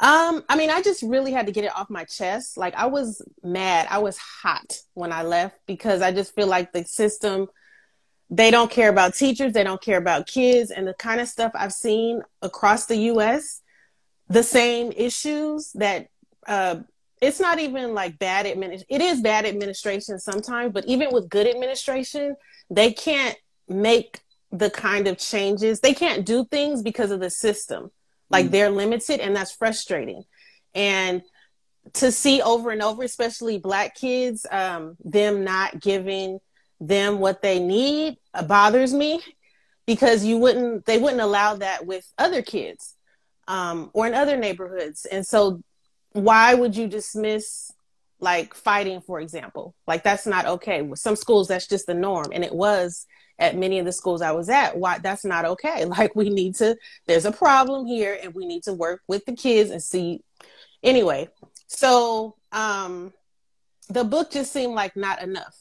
Um, 0.00 0.42
I 0.48 0.56
mean, 0.56 0.70
I 0.70 0.82
just 0.82 1.02
really 1.02 1.30
had 1.30 1.46
to 1.46 1.52
get 1.52 1.64
it 1.64 1.76
off 1.76 1.88
my 1.88 2.04
chest. 2.04 2.56
Like 2.56 2.74
I 2.74 2.86
was 2.86 3.22
mad. 3.42 3.86
I 3.88 3.98
was 3.98 4.18
hot 4.18 4.78
when 4.94 5.12
I 5.12 5.22
left 5.22 5.56
because 5.66 6.02
I 6.02 6.12
just 6.12 6.34
feel 6.34 6.48
like 6.48 6.72
the 6.72 6.84
system 6.84 7.48
they 8.28 8.50
don't 8.50 8.70
care 8.70 8.88
about 8.88 9.14
teachers, 9.14 9.52
they 9.52 9.62
don't 9.62 9.82
care 9.82 9.98
about 9.98 10.26
kids 10.26 10.70
and 10.70 10.88
the 10.88 10.94
kind 10.94 11.20
of 11.20 11.28
stuff 11.28 11.52
I've 11.54 11.72
seen 11.72 12.22
across 12.40 12.86
the 12.86 12.96
US, 12.96 13.60
the 14.28 14.42
same 14.42 14.90
issues 14.96 15.70
that 15.74 16.08
uh 16.48 16.76
it's 17.22 17.38
not 17.38 17.60
even 17.60 17.94
like 17.94 18.18
bad 18.18 18.46
admin 18.46 18.82
it 18.88 19.00
is 19.00 19.20
bad 19.20 19.46
administration 19.46 20.18
sometimes, 20.18 20.72
but 20.72 20.84
even 20.86 21.12
with 21.12 21.30
good 21.30 21.46
administration, 21.46 22.36
they 22.68 22.92
can't 22.92 23.38
make 23.68 24.20
the 24.50 24.68
kind 24.68 25.06
of 25.06 25.16
changes. 25.16 25.80
They 25.80 25.94
can't 25.94 26.26
do 26.26 26.44
things 26.44 26.82
because 26.82 27.12
of 27.12 27.20
the 27.20 27.30
system 27.30 27.92
like 28.28 28.46
mm. 28.46 28.50
they're 28.50 28.70
limited 28.70 29.20
and 29.20 29.36
that's 29.36 29.52
frustrating. 29.52 30.24
And 30.74 31.22
to 31.94 32.10
see 32.10 32.42
over 32.42 32.70
and 32.70 32.82
over, 32.82 33.04
especially 33.04 33.58
black 33.58 33.94
kids, 33.94 34.44
um, 34.50 34.96
them 35.04 35.44
not 35.44 35.80
giving 35.80 36.40
them 36.80 37.20
what 37.20 37.40
they 37.40 37.60
need 37.60 38.16
uh, 38.34 38.42
bothers 38.42 38.92
me 38.92 39.20
because 39.86 40.24
you 40.24 40.38
wouldn't 40.38 40.84
they 40.86 40.98
wouldn't 40.98 41.20
allow 41.20 41.54
that 41.54 41.86
with 41.86 42.04
other 42.18 42.42
kids 42.42 42.96
um, 43.46 43.90
or 43.92 44.08
in 44.08 44.14
other 44.14 44.36
neighborhoods 44.36 45.04
and 45.04 45.24
so 45.24 45.62
why 46.12 46.54
would 46.54 46.76
you 46.76 46.86
dismiss 46.86 47.70
like 48.20 48.54
fighting 48.54 49.00
for 49.00 49.20
example 49.20 49.74
like 49.86 50.04
that's 50.04 50.26
not 50.26 50.46
okay 50.46 50.80
with 50.80 50.98
some 50.98 51.16
schools 51.16 51.48
that's 51.48 51.66
just 51.66 51.86
the 51.86 51.94
norm 51.94 52.26
and 52.32 52.44
it 52.44 52.54
was 52.54 53.06
at 53.42 53.56
many 53.56 53.78
of 53.80 53.84
the 53.84 53.92
schools 53.92 54.22
I 54.22 54.30
was 54.30 54.48
at, 54.48 54.76
why 54.76 54.98
that's 54.98 55.24
not 55.24 55.44
okay. 55.44 55.84
Like 55.92 56.14
we 56.14 56.30
need 56.30 56.54
to, 56.56 56.76
there's 57.06 57.26
a 57.26 57.32
problem 57.32 57.86
here 57.86 58.18
and 58.22 58.34
we 58.34 58.46
need 58.46 58.62
to 58.64 58.72
work 58.72 59.02
with 59.06 59.26
the 59.26 59.34
kids 59.34 59.70
and 59.70 59.82
see. 59.82 60.22
Anyway, 60.82 61.28
so 61.66 62.36
um 62.52 63.12
the 63.88 64.04
book 64.04 64.30
just 64.30 64.52
seemed 64.52 64.74
like 64.74 64.96
not 64.96 65.22
enough. 65.22 65.56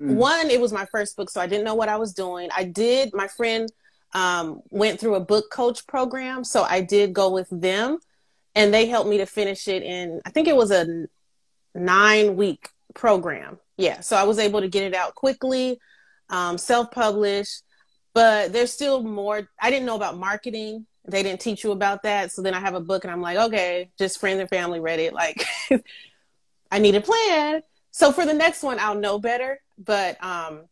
Mm. 0.00 0.14
One, 0.14 0.50
it 0.50 0.60
was 0.60 0.72
my 0.72 0.86
first 0.86 1.16
book, 1.16 1.28
so 1.28 1.40
I 1.40 1.46
didn't 1.46 1.64
know 1.64 1.74
what 1.74 1.90
I 1.90 1.96
was 1.96 2.14
doing. 2.14 2.48
I 2.56 2.64
did, 2.64 3.12
my 3.12 3.28
friend 3.28 3.68
um, 4.14 4.62
went 4.70 4.98
through 4.98 5.16
a 5.16 5.20
book 5.20 5.50
coach 5.50 5.86
program, 5.86 6.42
so 6.42 6.62
I 6.62 6.80
did 6.80 7.12
go 7.12 7.30
with 7.30 7.48
them 7.50 7.98
and 8.54 8.72
they 8.72 8.86
helped 8.86 9.08
me 9.08 9.18
to 9.18 9.26
finish 9.26 9.68
it 9.68 9.82
in, 9.82 10.20
I 10.24 10.30
think 10.30 10.48
it 10.48 10.56
was 10.56 10.70
a 10.70 11.06
nine 11.74 12.36
week 12.36 12.68
program. 12.94 13.58
Yeah, 13.76 14.00
so 14.00 14.16
I 14.16 14.24
was 14.24 14.38
able 14.38 14.60
to 14.60 14.68
get 14.68 14.84
it 14.84 14.94
out 14.94 15.14
quickly 15.14 15.80
um, 16.30 16.58
self-published, 16.58 17.62
but 18.14 18.52
there's 18.52 18.72
still 18.72 19.02
more. 19.02 19.48
I 19.60 19.70
didn't 19.70 19.86
know 19.86 19.96
about 19.96 20.16
marketing. 20.16 20.86
They 21.06 21.22
didn't 21.22 21.40
teach 21.40 21.64
you 21.64 21.72
about 21.72 22.02
that. 22.04 22.32
So 22.32 22.42
then 22.42 22.54
I 22.54 22.60
have 22.60 22.74
a 22.74 22.80
book 22.80 23.04
and 23.04 23.12
I'm 23.12 23.20
like, 23.20 23.36
okay, 23.36 23.90
just 23.98 24.20
friends 24.20 24.40
and 24.40 24.48
family 24.48 24.80
read 24.80 25.00
it. 25.00 25.12
Like 25.12 25.44
I 26.70 26.78
need 26.78 26.94
a 26.94 27.00
plan. 27.00 27.62
So 27.90 28.12
for 28.12 28.24
the 28.24 28.34
next 28.34 28.62
one, 28.62 28.78
I'll 28.78 28.94
know 28.94 29.18
better. 29.18 29.60
But 29.78 30.22
um, 30.22 30.62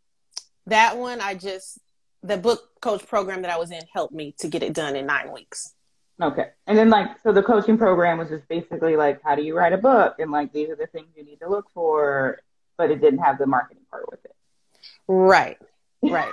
that 0.67 0.97
one, 0.97 1.21
I 1.21 1.35
just, 1.35 1.79
the 2.23 2.37
book 2.37 2.81
coach 2.81 3.07
program 3.07 3.43
that 3.43 3.51
I 3.51 3.59
was 3.59 3.71
in 3.71 3.83
helped 3.93 4.15
me 4.15 4.35
to 4.39 4.49
get 4.49 4.63
it 4.63 4.75
done 4.75 4.97
in 4.97 5.07
nine 5.07 5.33
weeks. 5.33 5.75
Okay. 6.21 6.49
And 6.67 6.77
then 6.77 6.91
like 6.91 7.21
so 7.23 7.33
the 7.33 7.43
coaching 7.43 7.79
program 7.79 8.19
was 8.19 8.29
just 8.29 8.49
basically 8.49 8.97
like 8.97 9.21
how 9.23 9.35
do 9.35 9.43
you 9.43 9.57
write 9.57 9.73
a 9.73 9.79
book 9.79 10.17
and 10.19 10.33
like 10.33 10.53
these 10.53 10.69
are 10.69 10.77
the 10.77 10.89
things 10.89 11.07
you 11.17 11.25
need 11.25 11.39
to 11.41 11.49
look 11.49 11.67
for, 11.73 12.41
but 12.77 12.91
it 12.91 13.01
didn't 13.01 13.21
have 13.21 13.39
the 13.39 13.47
marketing 13.47 13.85
part 13.91 14.11
with 14.11 14.25
it. 14.25 14.35
Right. 15.07 15.59
Right. 16.01 16.33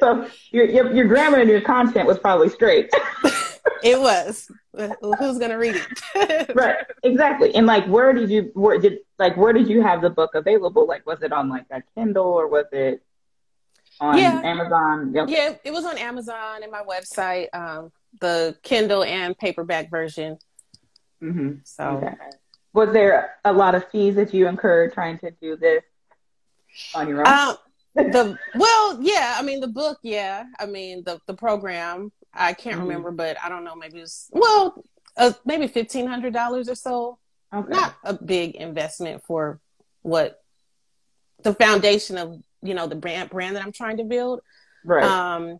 so 0.00 0.26
your, 0.50 0.64
your, 0.64 0.92
your 0.92 1.04
grammar 1.04 1.38
and 1.38 1.48
your 1.48 1.60
content 1.60 2.08
was 2.08 2.18
probably 2.18 2.48
straight. 2.48 2.90
it 3.84 4.00
was. 4.00 4.50
Who's 4.74 5.38
gonna 5.38 5.58
read 5.58 5.76
it? 5.76 6.52
right. 6.56 6.78
Exactly. 7.02 7.54
And 7.54 7.66
like, 7.66 7.86
where 7.86 8.12
did 8.12 8.30
you? 8.30 8.50
Where 8.54 8.78
did 8.78 8.98
like? 9.18 9.36
Where 9.36 9.52
did 9.52 9.68
you 9.68 9.82
have 9.82 10.02
the 10.02 10.10
book 10.10 10.34
available? 10.34 10.86
Like, 10.86 11.06
was 11.06 11.22
it 11.22 11.32
on 11.32 11.48
like 11.48 11.66
a 11.70 11.82
Kindle 11.94 12.26
or 12.26 12.48
was 12.48 12.66
it 12.72 13.02
on 14.00 14.18
yeah. 14.18 14.40
Amazon? 14.44 15.12
Yep. 15.14 15.28
Yeah, 15.28 15.54
it 15.64 15.72
was 15.72 15.84
on 15.84 15.98
Amazon 15.98 16.62
and 16.62 16.72
my 16.72 16.82
website. 16.82 17.46
Um, 17.52 17.92
the 18.20 18.56
Kindle 18.62 19.04
and 19.04 19.36
paperback 19.36 19.90
version. 19.90 20.38
Mm-hmm. 21.22 21.58
So, 21.64 21.84
okay. 21.84 22.14
was 22.72 22.92
there 22.92 23.36
a 23.44 23.52
lot 23.52 23.74
of 23.74 23.88
fees 23.90 24.14
that 24.16 24.32
you 24.32 24.48
incurred 24.48 24.92
trying 24.92 25.18
to 25.18 25.30
do 25.30 25.56
this? 25.56 25.82
on 26.94 27.08
your 27.08 27.20
own? 27.20 27.26
Um, 27.26 27.56
the 27.94 28.38
well, 28.54 28.98
yeah. 29.02 29.36
I 29.36 29.42
mean, 29.42 29.60
the 29.60 29.68
book, 29.68 29.98
yeah. 30.02 30.44
I 30.58 30.66
mean, 30.66 31.02
the 31.04 31.20
the 31.26 31.34
program. 31.34 32.12
I 32.32 32.52
can't 32.52 32.76
mm-hmm. 32.76 32.86
remember, 32.86 33.10
but 33.10 33.36
I 33.42 33.48
don't 33.48 33.64
know. 33.64 33.74
Maybe 33.74 33.98
it 33.98 34.02
was 34.02 34.28
well, 34.32 34.84
uh, 35.16 35.32
maybe 35.44 35.66
fifteen 35.66 36.06
hundred 36.06 36.32
dollars 36.32 36.68
or 36.68 36.74
so. 36.74 37.18
Okay. 37.52 37.68
Not 37.68 37.96
a 38.04 38.14
big 38.14 38.54
investment 38.54 39.24
for 39.24 39.60
what 40.02 40.40
the 41.42 41.52
foundation 41.54 42.16
of 42.16 42.40
you 42.62 42.74
know 42.74 42.86
the 42.86 42.94
brand 42.94 43.30
brand 43.30 43.56
that 43.56 43.64
I'm 43.64 43.72
trying 43.72 43.96
to 43.96 44.04
build. 44.04 44.40
Right. 44.84 45.04
Um, 45.04 45.58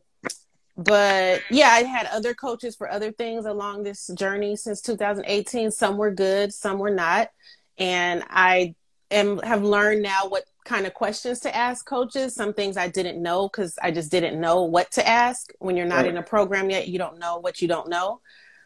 but 0.82 1.42
yeah, 1.50 1.68
I 1.68 1.82
had 1.82 2.06
other 2.06 2.32
coaches 2.32 2.74
for 2.74 2.90
other 2.90 3.12
things 3.12 3.44
along 3.44 3.82
this 3.82 4.06
journey 4.14 4.56
since 4.56 4.80
2018. 4.80 5.70
Some 5.70 5.98
were 5.98 6.10
good, 6.10 6.54
some 6.54 6.78
were 6.78 6.94
not, 6.94 7.28
and 7.76 8.24
I 8.30 8.74
am 9.10 9.38
have 9.40 9.62
learned 9.62 10.02
now 10.02 10.28
what 10.28 10.44
kind 10.64 10.86
of 10.86 10.94
questions 10.94 11.40
to 11.40 11.54
ask 11.54 11.84
coaches. 11.84 12.34
Some 12.34 12.54
things 12.54 12.78
I 12.78 12.88
didn't 12.88 13.22
know 13.22 13.46
because 13.46 13.78
I 13.82 13.90
just 13.90 14.10
didn't 14.10 14.40
know 14.40 14.62
what 14.62 14.90
to 14.92 15.06
ask. 15.06 15.52
When 15.58 15.76
you're 15.76 15.84
not 15.84 15.96
right. 15.96 16.06
in 16.06 16.16
a 16.16 16.22
program 16.22 16.70
yet, 16.70 16.88
you 16.88 16.98
don't 16.98 17.18
know 17.18 17.36
what 17.38 17.60
you 17.60 17.68
don't 17.68 17.90
know. 17.90 18.22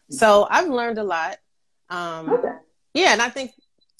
So 0.09 0.47
I've 0.49 0.69
learned 0.69 0.99
a 0.99 1.03
lot. 1.03 1.37
Um, 1.89 2.29
okay. 2.29 2.47
Yeah, 2.93 3.11
and 3.11 3.21
I 3.21 3.29
think 3.29 3.51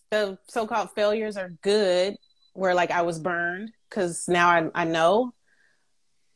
the 0.10 0.38
so-called 0.48 0.92
failures 0.92 1.36
are 1.36 1.50
good. 1.62 2.16
Where 2.54 2.74
like 2.74 2.92
I 2.92 3.02
was 3.02 3.20
burned 3.20 3.72
because 3.90 4.30
now 4.30 4.48
I 4.48 4.70
I 4.74 4.86
know. 4.86 5.34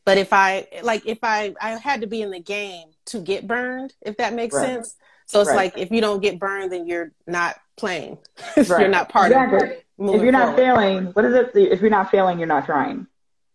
But 0.10 0.18
if 0.18 0.34
I 0.34 0.68
like 0.82 1.06
if 1.06 1.20
I 1.22 1.54
I 1.62 1.78
had 1.78 2.02
to 2.02 2.08
be 2.08 2.24
in 2.24 2.32
the 2.32 2.40
game 2.40 2.90
to 3.06 3.20
get 3.20 3.46
burned, 3.46 3.94
if 4.02 4.18
that 4.18 4.34
makes 4.34 4.56
right. 4.56 4.66
sense. 4.66 4.96
So 5.28 5.40
it's 5.40 5.50
right. 5.50 5.56
like 5.56 5.78
if 5.78 5.92
you 5.92 6.02
don't 6.02 6.20
get 6.20 6.40
burned, 6.40 6.72
then 6.72 6.88
you're 6.88 7.12
not 7.28 7.58
playing. 7.78 8.18
you're 8.58 8.88
not 8.88 9.10
part 9.10 9.28
exactly. 9.28 9.58
of 9.58 9.64
it. 9.66 9.86
If 10.00 10.24
you're 10.24 10.32
not 10.32 10.56
forward. 10.56 10.58
failing, 10.58 11.06
what 11.08 11.26
is 11.26 11.36
it? 11.36 11.52
If 11.54 11.82
you're 11.82 11.92
not 11.92 12.10
failing, 12.10 12.40
you're 12.40 12.48
not 12.48 12.66
trying. 12.66 13.06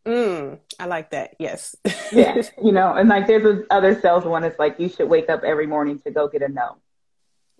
Mm, 0.07 0.61
I 0.79 0.87
like 0.87 1.11
that. 1.11 1.35
Yes. 1.41 1.75
yeah. 2.13 2.41
You 2.63 2.71
know, 2.71 2.95
and 2.95 3.09
like 3.09 3.27
there's 3.27 3.43
this 3.43 3.67
other 3.71 4.01
sales 4.01 4.25
one. 4.25 4.45
It's 4.45 4.59
like 4.61 4.79
you 4.79 4.89
should 4.89 5.09
wake 5.09 5.29
up 5.29 5.43
every 5.43 5.67
morning 5.67 5.99
to 6.01 6.13
go 6.13 6.29
get 6.29 6.43
a 6.43 6.49
no. 6.49 6.77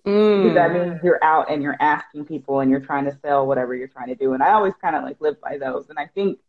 Mm. 0.05 0.43
Because 0.43 0.55
that 0.55 0.71
means 0.71 1.03
you're 1.03 1.21
out 1.21 1.51
and 1.51 1.61
you're 1.61 1.75
asking 1.81 2.25
people 2.25 2.61
and 2.61 2.71
you're 2.71 2.79
trying 2.79 3.03
to 3.05 3.17
sell 3.21 3.45
whatever 3.45 3.75
you're 3.75 3.89
trying 3.89 4.07
to 4.07 4.15
do. 4.15 4.33
And 4.33 4.41
I 4.41 4.53
always 4.53 4.73
kind 4.81 4.95
of 4.95 5.03
like 5.03 5.19
live 5.19 5.41
by 5.41 5.57
those. 5.57 5.89
And 5.89 5.99
I 5.99 6.05
think, 6.05 6.39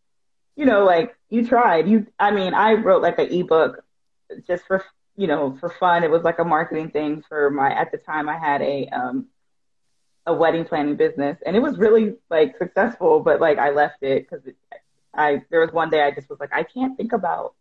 you 0.57 0.65
know, 0.65 0.85
like 0.85 1.17
you 1.31 1.47
tried. 1.47 1.89
You, 1.89 2.07
I 2.19 2.31
mean, 2.31 2.55
I 2.55 2.75
wrote 2.75 3.03
like 3.03 3.19
an 3.19 3.33
ebook 3.33 3.85
just 4.47 4.67
for 4.67 4.85
you 5.17 5.27
know 5.27 5.57
for 5.61 5.69
fun. 5.69 6.05
It 6.05 6.11
was 6.11 6.23
like 6.23 6.39
a 6.39 6.45
marketing 6.45 6.91
thing 6.91 7.23
for 7.29 7.51
my. 7.51 7.71
At 7.73 7.93
the 7.93 7.99
time, 7.99 8.29
I 8.29 8.39
had 8.39 8.63
a 8.63 8.89
um 8.89 9.27
a 10.27 10.35
wedding 10.35 10.65
planning 10.65 10.97
business 10.97 11.39
and 11.47 11.55
it 11.55 11.61
was 11.61 11.79
really 11.79 12.15
like 12.31 12.57
successful 12.59 13.21
but 13.21 13.41
like 13.41 13.59
i 13.59 13.71
left 13.71 14.03
it 14.03 14.29
because 14.29 14.45
i 15.15 15.41
there 15.51 15.61
was 15.61 15.73
one 15.73 15.89
day 15.89 16.03
i 16.03 16.11
just 16.11 16.29
was 16.29 16.41
like 16.41 16.53
i 16.53 16.65
can't 16.65 16.97
think 16.97 17.13
about 17.13 17.55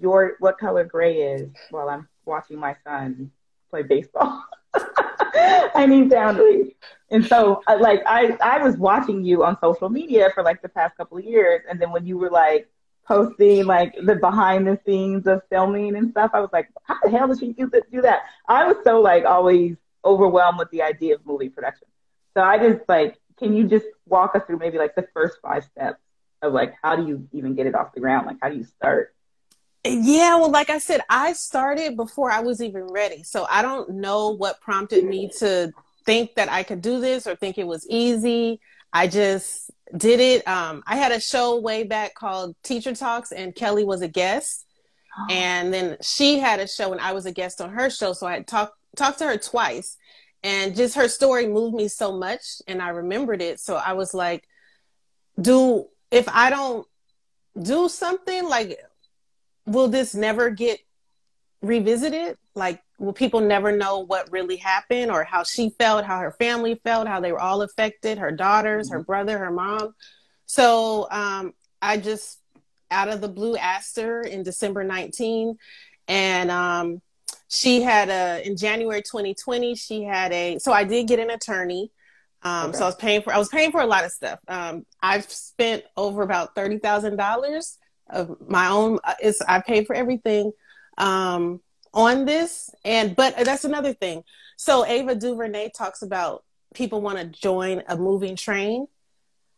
your 0.00 0.36
what 0.40 0.58
color 0.58 0.84
gray 0.84 1.16
is 1.34 1.50
while 1.70 1.88
i'm 1.88 2.08
watching 2.24 2.58
my 2.58 2.74
son 2.82 3.30
play 3.70 3.82
baseball 3.82 4.42
i 5.74 5.86
need 5.86 6.10
boundaries 6.10 6.72
and 7.10 7.24
so 7.24 7.62
uh, 7.66 7.76
like 7.80 8.02
i 8.06 8.36
i 8.42 8.62
was 8.62 8.76
watching 8.76 9.24
you 9.24 9.44
on 9.44 9.56
social 9.60 9.88
media 9.88 10.30
for 10.34 10.42
like 10.42 10.60
the 10.62 10.68
past 10.68 10.96
couple 10.96 11.18
of 11.18 11.24
years 11.24 11.62
and 11.70 11.80
then 11.80 11.90
when 11.90 12.06
you 12.06 12.18
were 12.18 12.30
like 12.30 12.68
posting 13.06 13.64
like 13.64 13.94
the 14.04 14.14
behind 14.16 14.66
the 14.66 14.78
scenes 14.84 15.26
of 15.26 15.40
filming 15.50 15.96
and 15.96 16.10
stuff 16.10 16.30
i 16.34 16.40
was 16.40 16.50
like 16.52 16.68
how 16.84 16.96
the 17.02 17.10
hell 17.10 17.28
did 17.28 17.38
she 17.38 17.52
do 17.52 18.02
that 18.02 18.22
i 18.48 18.64
was 18.66 18.76
so 18.84 19.00
like 19.00 19.24
always 19.24 19.76
overwhelmed 20.04 20.58
with 20.58 20.70
the 20.70 20.82
idea 20.82 21.14
of 21.14 21.24
movie 21.26 21.48
production 21.48 21.88
so 22.38 22.44
I 22.44 22.56
just 22.58 22.88
like, 22.88 23.18
can 23.36 23.52
you 23.56 23.66
just 23.66 23.86
walk 24.06 24.36
us 24.36 24.42
through 24.46 24.58
maybe 24.58 24.78
like 24.78 24.94
the 24.94 25.08
first 25.12 25.38
five 25.42 25.64
steps 25.64 25.98
of 26.40 26.52
like 26.52 26.74
how 26.80 26.94
do 26.94 27.04
you 27.04 27.28
even 27.32 27.56
get 27.56 27.66
it 27.66 27.74
off 27.74 27.92
the 27.94 28.00
ground? 28.00 28.28
Like 28.28 28.36
how 28.40 28.48
do 28.48 28.56
you 28.56 28.62
start? 28.62 29.12
Yeah, 29.84 30.36
well, 30.36 30.50
like 30.50 30.70
I 30.70 30.78
said, 30.78 31.02
I 31.08 31.32
started 31.32 31.96
before 31.96 32.30
I 32.30 32.40
was 32.40 32.60
even 32.60 32.84
ready. 32.84 33.22
So 33.22 33.46
I 33.48 33.62
don't 33.62 33.90
know 33.90 34.30
what 34.30 34.60
prompted 34.60 35.04
me 35.04 35.30
to 35.38 35.72
think 36.04 36.34
that 36.34 36.50
I 36.50 36.62
could 36.62 36.82
do 36.82 37.00
this 37.00 37.26
or 37.26 37.36
think 37.36 37.58
it 37.58 37.66
was 37.66 37.86
easy. 37.88 38.60
I 38.92 39.06
just 39.06 39.70
did 39.96 40.20
it. 40.20 40.46
Um, 40.48 40.82
I 40.86 40.96
had 40.96 41.12
a 41.12 41.20
show 41.20 41.60
way 41.60 41.84
back 41.84 42.14
called 42.14 42.56
Teacher 42.62 42.94
Talks, 42.94 43.32
and 43.32 43.54
Kelly 43.54 43.84
was 43.84 44.02
a 44.02 44.08
guest. 44.08 44.64
Oh. 45.18 45.26
And 45.30 45.72
then 45.72 45.96
she 46.02 46.38
had 46.38 46.60
a 46.60 46.68
show, 46.68 46.92
and 46.92 47.00
I 47.00 47.12
was 47.12 47.26
a 47.26 47.32
guest 47.32 47.60
on 47.60 47.70
her 47.70 47.90
show. 47.90 48.12
So 48.12 48.26
I 48.26 48.40
talked 48.40 48.74
talked 48.96 49.18
to 49.18 49.26
her 49.26 49.36
twice 49.36 49.96
and 50.42 50.76
just 50.76 50.94
her 50.94 51.08
story 51.08 51.46
moved 51.46 51.74
me 51.74 51.88
so 51.88 52.16
much 52.16 52.62
and 52.66 52.80
i 52.80 52.88
remembered 52.88 53.42
it 53.42 53.60
so 53.60 53.76
i 53.76 53.92
was 53.92 54.14
like 54.14 54.44
do 55.40 55.86
if 56.10 56.28
i 56.28 56.50
don't 56.50 56.86
do 57.60 57.88
something 57.88 58.48
like 58.48 58.78
will 59.68 59.88
this 59.88 60.14
never 60.14 60.50
get 60.50 60.80
revisited? 61.62 62.36
Like, 62.54 62.82
will 62.98 63.12
people 63.12 63.40
never 63.40 63.72
know 63.72 64.00
what 64.00 64.30
really 64.32 64.56
happened 64.56 65.10
or 65.10 65.24
how 65.24 65.44
she 65.44 65.70
felt, 65.78 66.04
how 66.04 66.18
her 66.18 66.32
family 66.32 66.80
felt, 66.82 67.06
how 67.06 67.20
they 67.20 67.32
were 67.32 67.40
all 67.40 67.62
affected, 67.62 68.18
her 68.18 68.32
daughters, 68.32 68.90
her 68.90 68.98
mm-hmm. 68.98 69.06
brother, 69.06 69.38
her 69.38 69.50
mom. 69.50 69.94
So 70.46 71.06
um, 71.10 71.54
I 71.80 71.98
just 71.98 72.40
out 72.90 73.08
of 73.08 73.20
the 73.20 73.28
blue 73.28 73.56
asked 73.56 73.96
her 73.96 74.22
in 74.22 74.42
December 74.42 74.82
19, 74.82 75.58
and 76.08 76.50
um, 76.50 77.02
she 77.48 77.82
had 77.82 78.08
a 78.08 78.46
in 78.46 78.56
January 78.56 79.02
2020. 79.02 79.74
She 79.74 80.02
had 80.02 80.32
a 80.32 80.58
so 80.58 80.72
I 80.72 80.84
did 80.84 81.06
get 81.06 81.18
an 81.18 81.30
attorney. 81.30 81.92
Um, 82.42 82.70
okay. 82.70 82.78
So 82.78 82.84
I 82.84 82.86
was 82.86 82.96
paying 82.96 83.22
for 83.22 83.32
I 83.32 83.38
was 83.38 83.48
paying 83.48 83.70
for 83.70 83.80
a 83.80 83.86
lot 83.86 84.04
of 84.04 84.10
stuff. 84.10 84.38
Um, 84.48 84.86
I've 85.02 85.30
spent 85.30 85.84
over 85.96 86.22
about 86.22 86.54
thirty 86.54 86.78
thousand 86.78 87.16
dollars 87.16 87.78
of 88.10 88.36
my 88.48 88.68
own. 88.68 88.98
Uh, 89.04 89.14
it's 89.20 89.40
I 89.42 89.60
paid 89.60 89.86
for 89.86 89.94
everything 89.94 90.52
um, 90.96 91.60
on 91.92 92.24
this, 92.24 92.70
and 92.84 93.14
but 93.16 93.36
that's 93.44 93.64
another 93.64 93.92
thing. 93.92 94.24
So 94.56 94.84
Ava 94.84 95.14
DuVernay 95.14 95.70
talks 95.70 96.02
about 96.02 96.44
people 96.74 97.00
want 97.00 97.18
to 97.18 97.24
join 97.24 97.82
a 97.88 97.96
moving 97.96 98.36
train. 98.36 98.86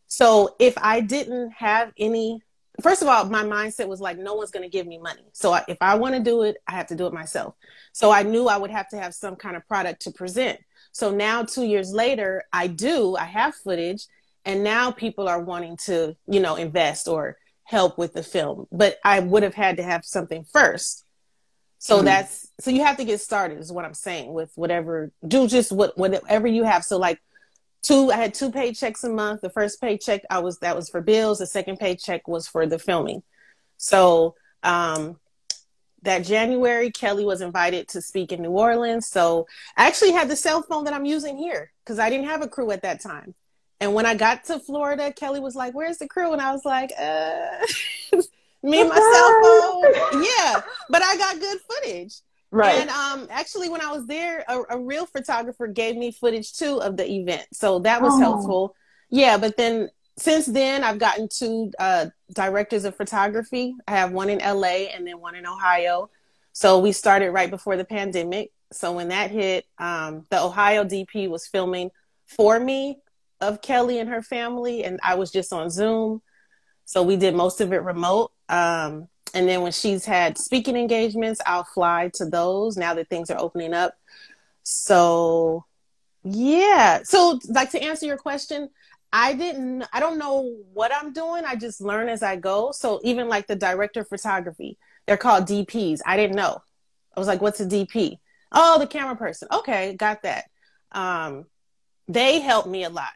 So 0.07 0.55
if 0.59 0.77
I 0.77 1.01
didn't 1.01 1.51
have 1.51 1.91
any, 1.97 2.41
first 2.81 3.01
of 3.01 3.07
all, 3.07 3.25
my 3.25 3.43
mindset 3.43 3.87
was 3.87 4.01
like, 4.01 4.17
no 4.17 4.33
one's 4.33 4.51
going 4.51 4.63
to 4.63 4.69
give 4.69 4.85
me 4.85 4.97
money. 4.97 5.23
So 5.31 5.57
if 5.67 5.77
I 5.81 5.95
want 5.95 6.15
to 6.15 6.21
do 6.21 6.43
it, 6.43 6.57
I 6.67 6.73
have 6.73 6.87
to 6.87 6.95
do 6.95 7.07
it 7.07 7.13
myself. 7.13 7.55
So 7.93 8.11
I 8.11 8.23
knew 8.23 8.47
I 8.47 8.57
would 8.57 8.71
have 8.71 8.89
to 8.89 8.97
have 8.97 9.13
some 9.13 9.35
kind 9.35 9.55
of 9.55 9.67
product 9.67 10.01
to 10.03 10.11
present. 10.11 10.59
So 10.91 11.11
now, 11.11 11.43
two 11.43 11.63
years 11.63 11.93
later, 11.93 12.43
I 12.51 12.67
do, 12.67 13.15
I 13.15 13.23
have 13.23 13.55
footage, 13.55 14.05
and 14.43 14.63
now 14.63 14.91
people 14.91 15.29
are 15.29 15.41
wanting 15.41 15.77
to, 15.85 16.15
you 16.27 16.39
know, 16.41 16.55
invest 16.55 17.07
or 17.07 17.37
help 17.71 17.97
with 17.97 18.13
the 18.13 18.21
film. 18.21 18.67
But 18.71 18.97
I 19.03 19.21
would 19.21 19.43
have 19.43 19.55
had 19.55 19.77
to 19.77 19.83
have 19.83 20.03
something 20.03 20.43
first. 20.43 21.05
So 21.79 21.95
mm-hmm. 21.95 22.05
that's 22.05 22.51
so 22.59 22.69
you 22.69 22.83
have 22.83 22.97
to 22.97 23.05
get 23.05 23.21
started 23.21 23.57
is 23.57 23.71
what 23.71 23.85
I'm 23.85 23.93
saying 23.93 24.33
with 24.33 24.51
whatever 24.55 25.11
do 25.25 25.47
just 25.47 25.71
what 25.71 25.97
whatever 25.97 26.47
you 26.47 26.63
have. 26.65 26.83
So 26.83 26.97
like 26.97 27.19
two 27.81 28.11
I 28.11 28.17
had 28.17 28.33
two 28.33 28.51
paychecks 28.51 29.03
a 29.05 29.09
month. 29.09 29.41
The 29.41 29.49
first 29.49 29.81
paycheck 29.81 30.21
I 30.29 30.39
was 30.39 30.59
that 30.59 30.75
was 30.75 30.89
for 30.89 31.01
bills. 31.01 31.39
The 31.39 31.47
second 31.47 31.79
paycheck 31.79 32.27
was 32.27 32.45
for 32.45 32.67
the 32.67 32.77
filming. 32.77 33.23
So 33.77 34.35
um 34.63 35.17
that 36.03 36.25
January 36.25 36.91
Kelly 36.91 37.25
was 37.25 37.41
invited 37.41 37.87
to 37.89 38.01
speak 38.01 38.31
in 38.31 38.41
New 38.41 38.51
Orleans. 38.51 39.07
So 39.07 39.47
I 39.77 39.87
actually 39.87 40.11
had 40.11 40.29
the 40.29 40.35
cell 40.35 40.61
phone 40.61 40.83
that 40.83 40.93
I'm 40.93 41.05
using 41.05 41.37
here 41.37 41.71
because 41.83 41.99
I 41.99 42.09
didn't 42.09 42.27
have 42.27 42.41
a 42.41 42.47
crew 42.47 42.71
at 42.71 42.81
that 42.81 43.01
time. 43.01 43.33
And 43.81 43.93
when 43.93 44.05
I 44.05 44.15
got 44.15 44.45
to 44.45 44.59
Florida, 44.59 45.11
Kelly 45.11 45.41
was 45.41 45.55
like, 45.55 45.73
"Where's 45.73 45.97
the 45.97 46.07
crew?" 46.07 46.31
And 46.31 46.41
I 46.41 46.53
was 46.53 46.63
like, 46.63 46.91
"Uh." 46.97 47.65
me 48.63 48.79
and 48.79 48.89
my 48.89 48.95
cell 48.95 50.11
phone. 50.11 50.23
Yeah, 50.23 50.61
but 50.89 51.01
I 51.01 51.17
got 51.17 51.39
good 51.39 51.59
footage. 51.61 52.13
Right. 52.51 52.81
And 52.81 52.89
um, 52.89 53.27
actually, 53.29 53.69
when 53.69 53.81
I 53.81 53.91
was 53.91 54.05
there, 54.05 54.43
a, 54.47 54.61
a, 54.71 54.77
real 54.77 55.05
photographer 55.05 55.67
gave 55.67 55.95
me 55.95 56.11
footage 56.11 56.53
too 56.53 56.81
of 56.81 56.97
the 56.97 57.09
event, 57.09 57.47
so 57.53 57.79
that 57.79 58.01
was 58.01 58.13
oh. 58.13 58.19
helpful. 58.19 58.75
Yeah, 59.09 59.37
but 59.37 59.57
then 59.57 59.89
since 60.17 60.45
then, 60.45 60.83
I've 60.83 60.99
gotten 60.99 61.27
two 61.29 61.71
uh, 61.79 62.07
directors 62.33 62.85
of 62.85 62.95
photography. 62.95 63.73
I 63.87 63.91
have 63.91 64.11
one 64.11 64.29
in 64.29 64.39
LA 64.39 64.89
and 64.93 65.07
then 65.07 65.19
one 65.19 65.35
in 65.35 65.47
Ohio. 65.47 66.09
So 66.53 66.79
we 66.79 66.91
started 66.91 67.31
right 67.31 67.49
before 67.49 67.77
the 67.77 67.85
pandemic. 67.85 68.51
So 68.73 68.91
when 68.91 69.07
that 69.07 69.31
hit, 69.31 69.65
um, 69.77 70.25
the 70.29 70.41
Ohio 70.41 70.83
DP 70.83 71.29
was 71.29 71.47
filming 71.47 71.91
for 72.25 72.59
me 72.59 72.97
of 73.41 73.61
Kelly 73.61 73.99
and 73.99 74.09
her 74.09 74.21
family, 74.21 74.83
and 74.83 74.99
I 75.03 75.15
was 75.15 75.31
just 75.31 75.51
on 75.51 75.69
Zoom. 75.69 76.21
So 76.85 77.03
we 77.03 77.15
did 77.17 77.35
most 77.35 77.59
of 77.59 77.73
it 77.73 77.83
remote. 77.83 78.31
Um, 78.49 79.07
and 79.33 79.47
then 79.47 79.61
when 79.61 79.71
she's 79.71 80.05
had 80.05 80.37
speaking 80.37 80.75
engagements, 80.75 81.41
I'll 81.45 81.63
fly 81.63 82.11
to 82.15 82.25
those 82.25 82.77
now 82.77 82.93
that 82.93 83.09
things 83.09 83.29
are 83.29 83.39
opening 83.39 83.73
up. 83.73 83.95
So, 84.63 85.65
yeah. 86.23 87.01
So, 87.03 87.39
like 87.47 87.71
to 87.71 87.81
answer 87.81 88.05
your 88.05 88.17
question, 88.17 88.69
I 89.13 89.33
didn't, 89.33 89.85
I 89.93 89.99
don't 89.99 90.17
know 90.17 90.53
what 90.73 90.91
I'm 90.93 91.13
doing. 91.13 91.43
I 91.45 91.55
just 91.55 91.81
learn 91.81 92.09
as 92.09 92.21
I 92.21 92.35
go. 92.35 92.71
So, 92.73 92.99
even 93.03 93.29
like 93.29 93.47
the 93.47 93.55
director 93.55 94.01
of 94.01 94.09
photography, 94.09 94.77
they're 95.07 95.17
called 95.17 95.45
DPs. 95.45 96.01
I 96.05 96.17
didn't 96.17 96.35
know. 96.35 96.61
I 97.15 97.19
was 97.19 97.27
like, 97.27 97.41
what's 97.41 97.59
a 97.59 97.65
DP? 97.65 98.19
Oh, 98.51 98.79
the 98.79 98.87
camera 98.87 99.15
person. 99.15 99.47
Okay, 99.51 99.95
got 99.95 100.23
that. 100.23 100.45
Um, 100.91 101.45
they 102.07 102.41
helped 102.41 102.67
me 102.67 102.83
a 102.83 102.89
lot 102.89 103.11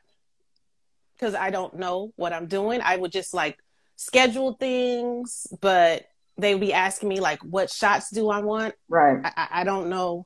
because 1.17 1.35
I 1.35 1.49
don't 1.49 1.75
know 1.75 2.11
what 2.15 2.33
I'm 2.33 2.47
doing. 2.47 2.81
I 2.83 2.95
would 2.95 3.11
just 3.11 3.33
like 3.33 3.57
schedule 3.95 4.53
things, 4.53 5.47
but 5.61 6.05
they 6.37 6.53
would 6.53 6.61
be 6.61 6.73
asking 6.73 7.09
me 7.09 7.19
like, 7.19 7.39
what 7.43 7.69
shots 7.69 8.09
do 8.11 8.29
I 8.29 8.39
want? 8.39 8.75
Right. 8.89 9.19
I, 9.23 9.47
I 9.51 9.63
don't 9.63 9.89
know. 9.89 10.25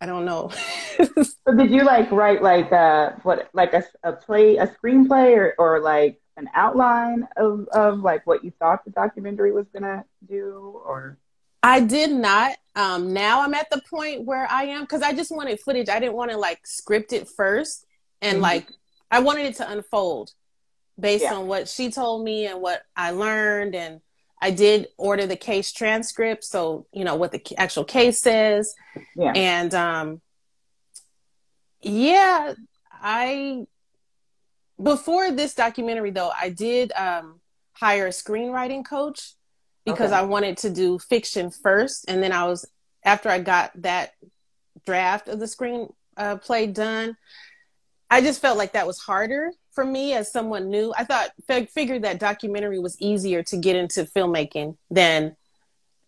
I 0.00 0.06
don't 0.06 0.24
know. 0.24 0.50
so 0.96 1.54
did 1.56 1.70
you 1.70 1.82
like 1.82 2.10
write 2.12 2.40
like 2.40 2.72
uh 2.72 3.12
what 3.24 3.48
like 3.52 3.74
a, 3.74 3.84
a 4.04 4.12
play 4.12 4.56
a 4.56 4.66
screenplay 4.68 5.36
or, 5.36 5.54
or 5.58 5.80
like 5.80 6.20
an 6.36 6.48
outline 6.54 7.26
of 7.36 7.66
of 7.72 8.00
like 8.00 8.24
what 8.24 8.44
you 8.44 8.52
thought 8.60 8.84
the 8.84 8.92
documentary 8.92 9.50
was 9.50 9.66
gonna 9.72 10.04
do 10.28 10.80
or 10.86 11.18
I 11.62 11.80
did 11.80 12.12
not. 12.12 12.56
Um, 12.76 13.12
now 13.12 13.42
I'm 13.42 13.54
at 13.54 13.68
the 13.70 13.82
point 13.90 14.24
where 14.24 14.46
I 14.48 14.64
am 14.64 14.82
because 14.82 15.02
I 15.02 15.12
just 15.12 15.34
wanted 15.34 15.58
footage. 15.60 15.88
I 15.88 15.98
didn't 15.98 16.14
want 16.14 16.30
to 16.30 16.36
like 16.36 16.64
script 16.64 17.12
it 17.12 17.28
first 17.28 17.84
and 18.22 18.34
mm-hmm. 18.34 18.42
like 18.42 18.68
I 19.10 19.20
wanted 19.20 19.46
it 19.46 19.56
to 19.56 19.70
unfold 19.70 20.32
based 20.98 21.24
yeah. 21.24 21.34
on 21.34 21.46
what 21.46 21.68
she 21.68 21.90
told 21.90 22.24
me 22.24 22.46
and 22.46 22.60
what 22.60 22.82
I 22.96 23.12
learned. 23.12 23.74
And 23.74 24.00
I 24.40 24.50
did 24.50 24.88
order 24.96 25.26
the 25.26 25.36
case 25.36 25.72
transcript, 25.72 26.44
so 26.44 26.86
you 26.92 27.04
know 27.04 27.16
what 27.16 27.32
the 27.32 27.42
actual 27.56 27.84
case 27.84 28.20
says. 28.20 28.74
Yeah. 29.16 29.32
And 29.34 29.74
um, 29.74 30.20
yeah, 31.80 32.54
I 32.92 33.66
before 34.80 35.30
this 35.30 35.54
documentary 35.54 36.10
though, 36.10 36.30
I 36.40 36.50
did 36.50 36.92
um, 36.92 37.40
hire 37.72 38.06
a 38.06 38.10
screenwriting 38.10 38.84
coach 38.84 39.34
because 39.84 40.12
okay. 40.12 40.20
I 40.20 40.22
wanted 40.22 40.58
to 40.58 40.70
do 40.70 40.98
fiction 40.98 41.50
first, 41.50 42.04
and 42.08 42.22
then 42.22 42.32
I 42.32 42.46
was 42.46 42.68
after 43.04 43.28
I 43.28 43.40
got 43.40 43.72
that 43.82 44.12
draft 44.86 45.28
of 45.28 45.40
the 45.40 45.46
screen 45.46 45.88
uh, 46.16 46.36
play 46.36 46.66
done. 46.66 47.16
I 48.10 48.20
just 48.20 48.40
felt 48.40 48.56
like 48.56 48.72
that 48.72 48.86
was 48.86 48.98
harder 48.98 49.52
for 49.72 49.84
me 49.84 50.14
as 50.14 50.32
someone 50.32 50.70
new. 50.70 50.92
I 50.96 51.04
thought 51.04 51.30
figured 51.46 52.02
that 52.02 52.18
documentary 52.18 52.78
was 52.78 53.00
easier 53.00 53.42
to 53.44 53.56
get 53.56 53.76
into 53.76 54.04
filmmaking 54.04 54.76
than 54.90 55.36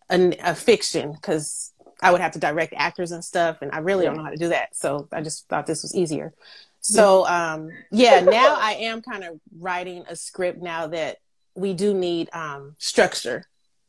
a, 0.09 0.35
a 0.43 0.55
fiction 0.55 1.11
because 1.11 1.71
I 2.01 2.11
would 2.11 2.21
have 2.21 2.31
to 2.31 2.39
direct 2.39 2.73
actors 2.75 3.11
and 3.11 3.23
stuff, 3.23 3.61
and 3.61 3.71
I 3.71 3.79
really 3.79 4.05
don't 4.05 4.17
know 4.17 4.23
how 4.23 4.31
to 4.31 4.37
do 4.37 4.49
that. 4.49 4.75
So 4.75 5.07
I 5.11 5.21
just 5.21 5.47
thought 5.47 5.67
this 5.67 5.83
was 5.83 5.95
easier. 5.95 6.33
So 6.79 7.27
um, 7.27 7.69
yeah, 7.91 8.21
now 8.21 8.57
I 8.59 8.73
am 8.73 9.03
kind 9.03 9.23
of 9.23 9.39
writing 9.59 10.03
a 10.09 10.15
script 10.15 10.61
now 10.61 10.87
that 10.87 11.17
we 11.55 11.73
do 11.73 11.93
need 11.93 12.29
um, 12.33 12.75
structure. 12.79 13.45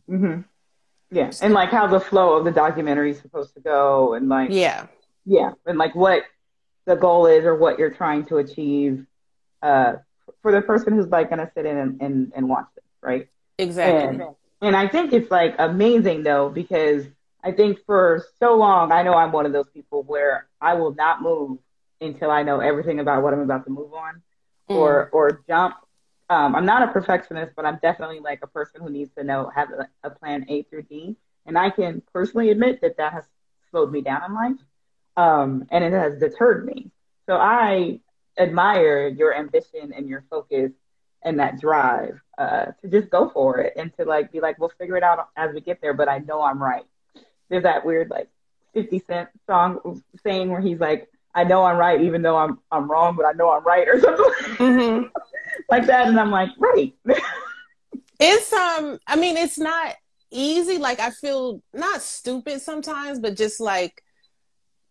Mm-hmm. 0.09 0.43
Yeah, 1.11 1.31
and 1.41 1.55
like 1.55 1.71
how 1.71 1.87
the 1.87 2.01
flow 2.01 2.37
of 2.37 2.45
the 2.45 2.51
documentary 2.51 3.13
is 3.13 3.19
supposed 3.19 3.55
to 3.55 3.61
go, 3.61 4.13
and 4.15 4.29
like 4.29 4.51
yeah, 4.51 4.87
yeah, 5.25 5.53
and 5.67 5.79
like 5.79 5.95
what 5.95 6.25
the 6.85 6.97
goal 6.97 7.27
is 7.27 7.45
or 7.45 7.55
what 7.55 7.79
you're 7.79 7.91
trying 7.91 8.25
to 8.27 8.39
achieve 8.39 9.07
uh, 9.63 9.95
for 10.43 10.53
the 10.53 10.61
person 10.61 10.95
who's 10.95 11.09
like 11.09 11.31
going 11.31 11.39
to 11.39 11.51
sit 11.55 11.67
in 11.67 11.77
and, 11.77 12.01
and, 12.03 12.33
and 12.35 12.49
watch 12.49 12.67
this, 12.75 12.85
right? 13.01 13.29
Exactly. 13.59 14.09
And, 14.09 14.23
and 14.61 14.77
I 14.77 14.89
think 14.89 15.13
it's 15.13 15.31
like 15.31 15.55
amazing 15.59 16.23
though, 16.23 16.49
because 16.49 17.07
I 17.45 17.53
think 17.53 17.79
for 17.87 18.25
so 18.39 18.57
long, 18.57 18.93
I 18.93 19.03
know 19.03 19.15
I'm 19.15 19.33
one 19.33 19.47
of 19.47 19.53
those 19.53 19.69
people 19.69 20.03
where 20.03 20.49
I 20.61 20.75
will 20.75 20.95
not 20.95 21.23
move 21.23 21.59
until 22.01 22.31
I 22.31 22.43
know 22.43 22.61
everything 22.61 23.01
about 23.01 23.23
what 23.23 23.33
I'm 23.33 23.41
about 23.41 23.65
to 23.65 23.71
move 23.71 23.93
on 23.95 24.23
mm. 24.69 24.77
or, 24.77 25.09
or 25.11 25.43
jump. 25.47 25.77
Um, 26.31 26.55
I'm 26.55 26.65
not 26.65 26.83
a 26.89 26.93
perfectionist, 26.93 27.53
but 27.55 27.67
I'm 27.67 27.79
definitely 27.83 28.21
like 28.21 28.41
a 28.43 28.47
person 28.47 28.81
who 28.81 28.91
needs 28.91 29.11
to 29.19 29.25
know, 29.25 29.51
have 29.55 29.69
a, 29.71 29.89
a 30.03 30.11
plan 30.11 30.47
A 30.49 30.63
through 30.63 30.85
D. 30.85 31.17
And 31.45 31.59
I 31.59 31.71
can 31.71 32.03
personally 32.13 32.51
admit 32.51 32.81
that 32.83 32.97
that 32.97 33.13
has 33.13 33.25
slowed 33.71 33.93
me 33.93 34.01
down 34.01 34.23
in 34.27 34.35
life. 34.35 34.57
Um, 35.17 35.67
and 35.71 35.85
it 35.85 35.93
has 35.93 36.19
deterred 36.19 36.65
me. 36.65 36.91
So 37.27 37.37
I 37.37 38.01
admire 38.39 39.09
your 39.09 39.35
ambition 39.35 39.93
and 39.95 40.09
your 40.09 40.25
focus 40.31 40.73
and 41.23 41.39
that 41.39 41.61
drive 41.61 42.21
uh, 42.39 42.67
to 42.81 42.89
just 42.89 43.11
go 43.11 43.29
for 43.29 43.59
it 43.59 43.75
and 43.77 43.95
to 43.97 44.05
like 44.05 44.33
be 44.33 44.41
like, 44.41 44.59
we'll 44.59 44.73
figure 44.79 44.97
it 44.97 45.03
out 45.03 45.29
as 45.37 45.53
we 45.55 45.61
get 45.61 45.81
there, 45.81 45.95
but 45.95 46.09
I 46.09 46.19
know 46.19 46.43
I'm 46.43 46.63
right. 46.63 46.85
There's 47.49 47.63
that 47.63 47.85
weird 47.85 48.11
like 48.11 48.29
50 48.75 49.03
Cent 49.07 49.29
song 49.47 50.03
saying 50.25 50.51
where 50.51 50.61
he's 50.61 50.81
like, 50.81 51.09
I 51.35 51.45
know 51.45 51.65
I'm 51.65 51.79
right, 51.79 52.01
even 52.01 52.23
though 52.23 52.37
I'm 52.37 52.59
I'm 52.71 52.91
wrong, 52.91 53.17
but 53.17 53.25
I 53.25 53.33
know 53.33 53.51
I'm 53.51 53.65
right 53.65 53.89
or 53.89 54.01
something 54.01 54.25
mm-hmm. 54.57 55.07
like 55.71 55.87
that. 55.87 56.09
And 56.09 56.21
I'm 56.21 56.31
like, 56.31 56.51
right. 56.59 56.95
it's 58.21 58.53
um, 58.53 58.99
I 59.07 59.17
mean, 59.17 59.37
it's 59.37 59.59
not 59.59 59.95
easy. 60.31 60.79
Like 60.79 61.01
I 61.01 61.11
feel 61.11 61.63
not 61.73 62.03
stupid 62.03 62.61
sometimes, 62.61 63.19
but 63.19 63.37
just 63.37 63.61
like 63.61 64.03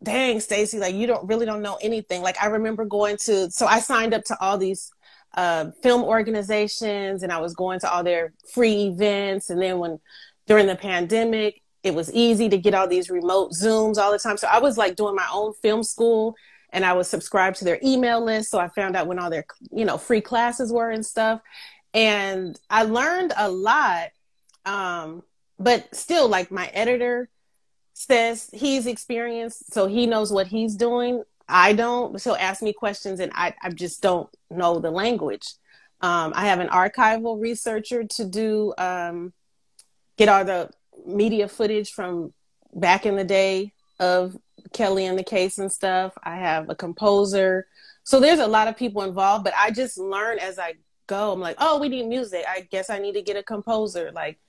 dang 0.04 0.40
stacy 0.40 0.80
like 0.80 0.96
you 0.96 1.06
don't 1.06 1.28
really 1.28 1.46
don't 1.46 1.62
know 1.62 1.78
anything 1.82 2.22
like 2.22 2.36
i 2.42 2.48
remember 2.48 2.86
going 2.86 3.18
to 3.18 3.50
so 3.52 3.66
i 3.66 3.80
signed 3.80 4.14
up 4.14 4.24
to 4.24 4.36
all 4.42 4.58
these 4.58 4.92
uh, 5.36 5.72
film 5.82 6.04
organizations 6.04 7.24
and 7.24 7.32
i 7.32 7.40
was 7.40 7.54
going 7.54 7.80
to 7.80 7.90
all 7.92 8.04
their 8.04 8.34
free 8.54 8.88
events 8.88 9.50
and 9.50 9.62
then 9.62 9.80
when 9.80 10.00
during 10.48 10.68
the 10.68 10.76
pandemic 10.76 11.62
it 11.84 11.96
was 11.96 12.12
easy 12.14 12.50
to 12.50 12.58
get 12.58 12.74
all 12.74 12.88
these 12.88 13.10
remote 13.10 13.52
Zooms 13.52 13.98
all 13.98 14.12
the 14.12 14.20
time. 14.20 14.38
So 14.38 14.48
I 14.48 14.60
was 14.60 14.78
like 14.78 14.96
doing 14.96 15.16
my 15.16 15.28
own 15.34 15.54
film 15.54 15.84
school 15.84 16.36
and 16.72 16.86
I 16.86 16.94
was 16.94 17.10
subscribed 17.10 17.58
to 17.58 17.66
their 17.66 17.80
email 17.84 18.24
list. 18.24 18.52
So 18.52 18.60
I 18.60 18.68
found 18.70 18.96
out 18.96 19.08
when 19.08 19.20
all 19.20 19.30
their, 19.30 19.46
you 19.72 19.86
know, 19.86 19.98
free 19.98 20.22
classes 20.22 20.72
were 20.72 20.90
and 20.90 21.06
stuff. 21.06 21.42
And 21.94 22.60
I 22.70 22.84
learned 22.84 23.34
a 23.36 23.50
lot. 23.50 24.10
Um, 24.66 25.24
but 25.60 25.94
still 25.96 26.28
like 26.28 26.52
my 26.52 26.68
editor 26.68 27.30
says 28.08 28.50
he's 28.54 28.88
experienced, 28.88 29.74
so 29.74 29.88
he 29.88 30.06
knows 30.06 30.32
what 30.32 30.48
he's 30.48 30.76
doing. 30.76 31.24
I 31.48 31.74
don't. 31.74 32.20
So 32.22 32.36
ask 32.36 32.62
me 32.62 32.74
questions 32.74 33.20
and 33.20 33.32
I, 33.36 33.54
I 33.62 33.70
just 33.70 34.02
don't 34.02 34.30
know 34.50 34.80
the 34.80 34.92
language. 34.92 35.48
Um, 36.02 36.34
I 36.36 36.46
have 36.48 36.60
an 36.60 36.70
archival 36.70 37.40
researcher 37.40 38.04
to 38.06 38.26
do, 38.26 38.74
um, 38.78 39.34
get 40.18 40.30
all 40.30 40.46
the 40.46 40.70
media 41.06 41.48
footage 41.48 41.92
from 41.92 42.34
back 42.74 43.06
in 43.06 43.16
the 43.16 43.24
day 43.24 43.74
of 44.00 44.38
Kelly 44.74 45.06
and 45.06 45.18
the 45.18 45.24
case 45.24 45.58
and 45.58 45.72
stuff. 45.72 46.14
I 46.24 46.38
have 46.38 46.70
a 46.70 46.76
composer. 46.76 47.68
So 48.04 48.20
there's 48.20 48.40
a 48.40 48.48
lot 48.48 48.68
of 48.68 48.78
people 48.78 49.04
involved, 49.04 49.44
but 49.44 49.54
I 49.58 49.72
just 49.72 49.98
learn 49.98 50.40
as 50.40 50.58
I 50.58 50.74
go. 51.08 51.34
I'm 51.34 51.40
like, 51.40 51.58
oh, 51.60 51.80
we 51.80 51.90
need 51.90 52.08
music. 52.08 52.46
I 52.48 52.62
guess 52.62 52.90
I 52.90 53.00
need 53.00 53.14
to 53.14 53.22
get 53.22 53.36
a 53.36 53.44
composer. 53.44 54.12
Like, 54.12 54.40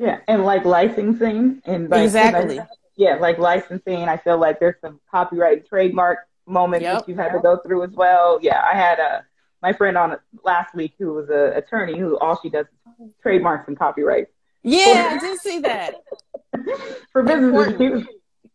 yeah, 0.00 0.20
and 0.28 0.44
like 0.44 0.64
licensing 0.64 1.60
and 1.66 1.90
like, 1.90 2.04
exactly. 2.04 2.58
yeah, 2.96 3.16
like 3.16 3.38
licensing. 3.38 4.08
I 4.08 4.16
feel 4.16 4.38
like 4.38 4.58
there's 4.58 4.80
some 4.80 4.98
copyright 5.10 5.58
and 5.58 5.66
trademark 5.66 6.20
moments 6.46 6.84
yep. 6.84 7.00
that 7.00 7.08
you've 7.08 7.18
had 7.18 7.32
to 7.32 7.40
go 7.40 7.58
through 7.58 7.84
as 7.84 7.90
well. 7.90 8.38
Yeah, 8.40 8.62
I 8.64 8.74
had 8.74 8.98
a 8.98 9.24
my 9.60 9.74
friend 9.74 9.98
on 9.98 10.16
last 10.42 10.74
week 10.74 10.94
who 10.98 11.12
was 11.12 11.28
an 11.28 11.52
attorney 11.52 11.98
who 11.98 12.18
all 12.18 12.40
she 12.42 12.48
does 12.48 12.64
is 12.98 13.10
trademarks 13.22 13.68
and 13.68 13.78
copyrights. 13.78 14.30
Yeah, 14.62 15.10
I 15.16 15.18
did 15.18 15.38
see 15.38 15.58
that. 15.60 15.96
For 17.12 17.22
businesses, 17.22 18.06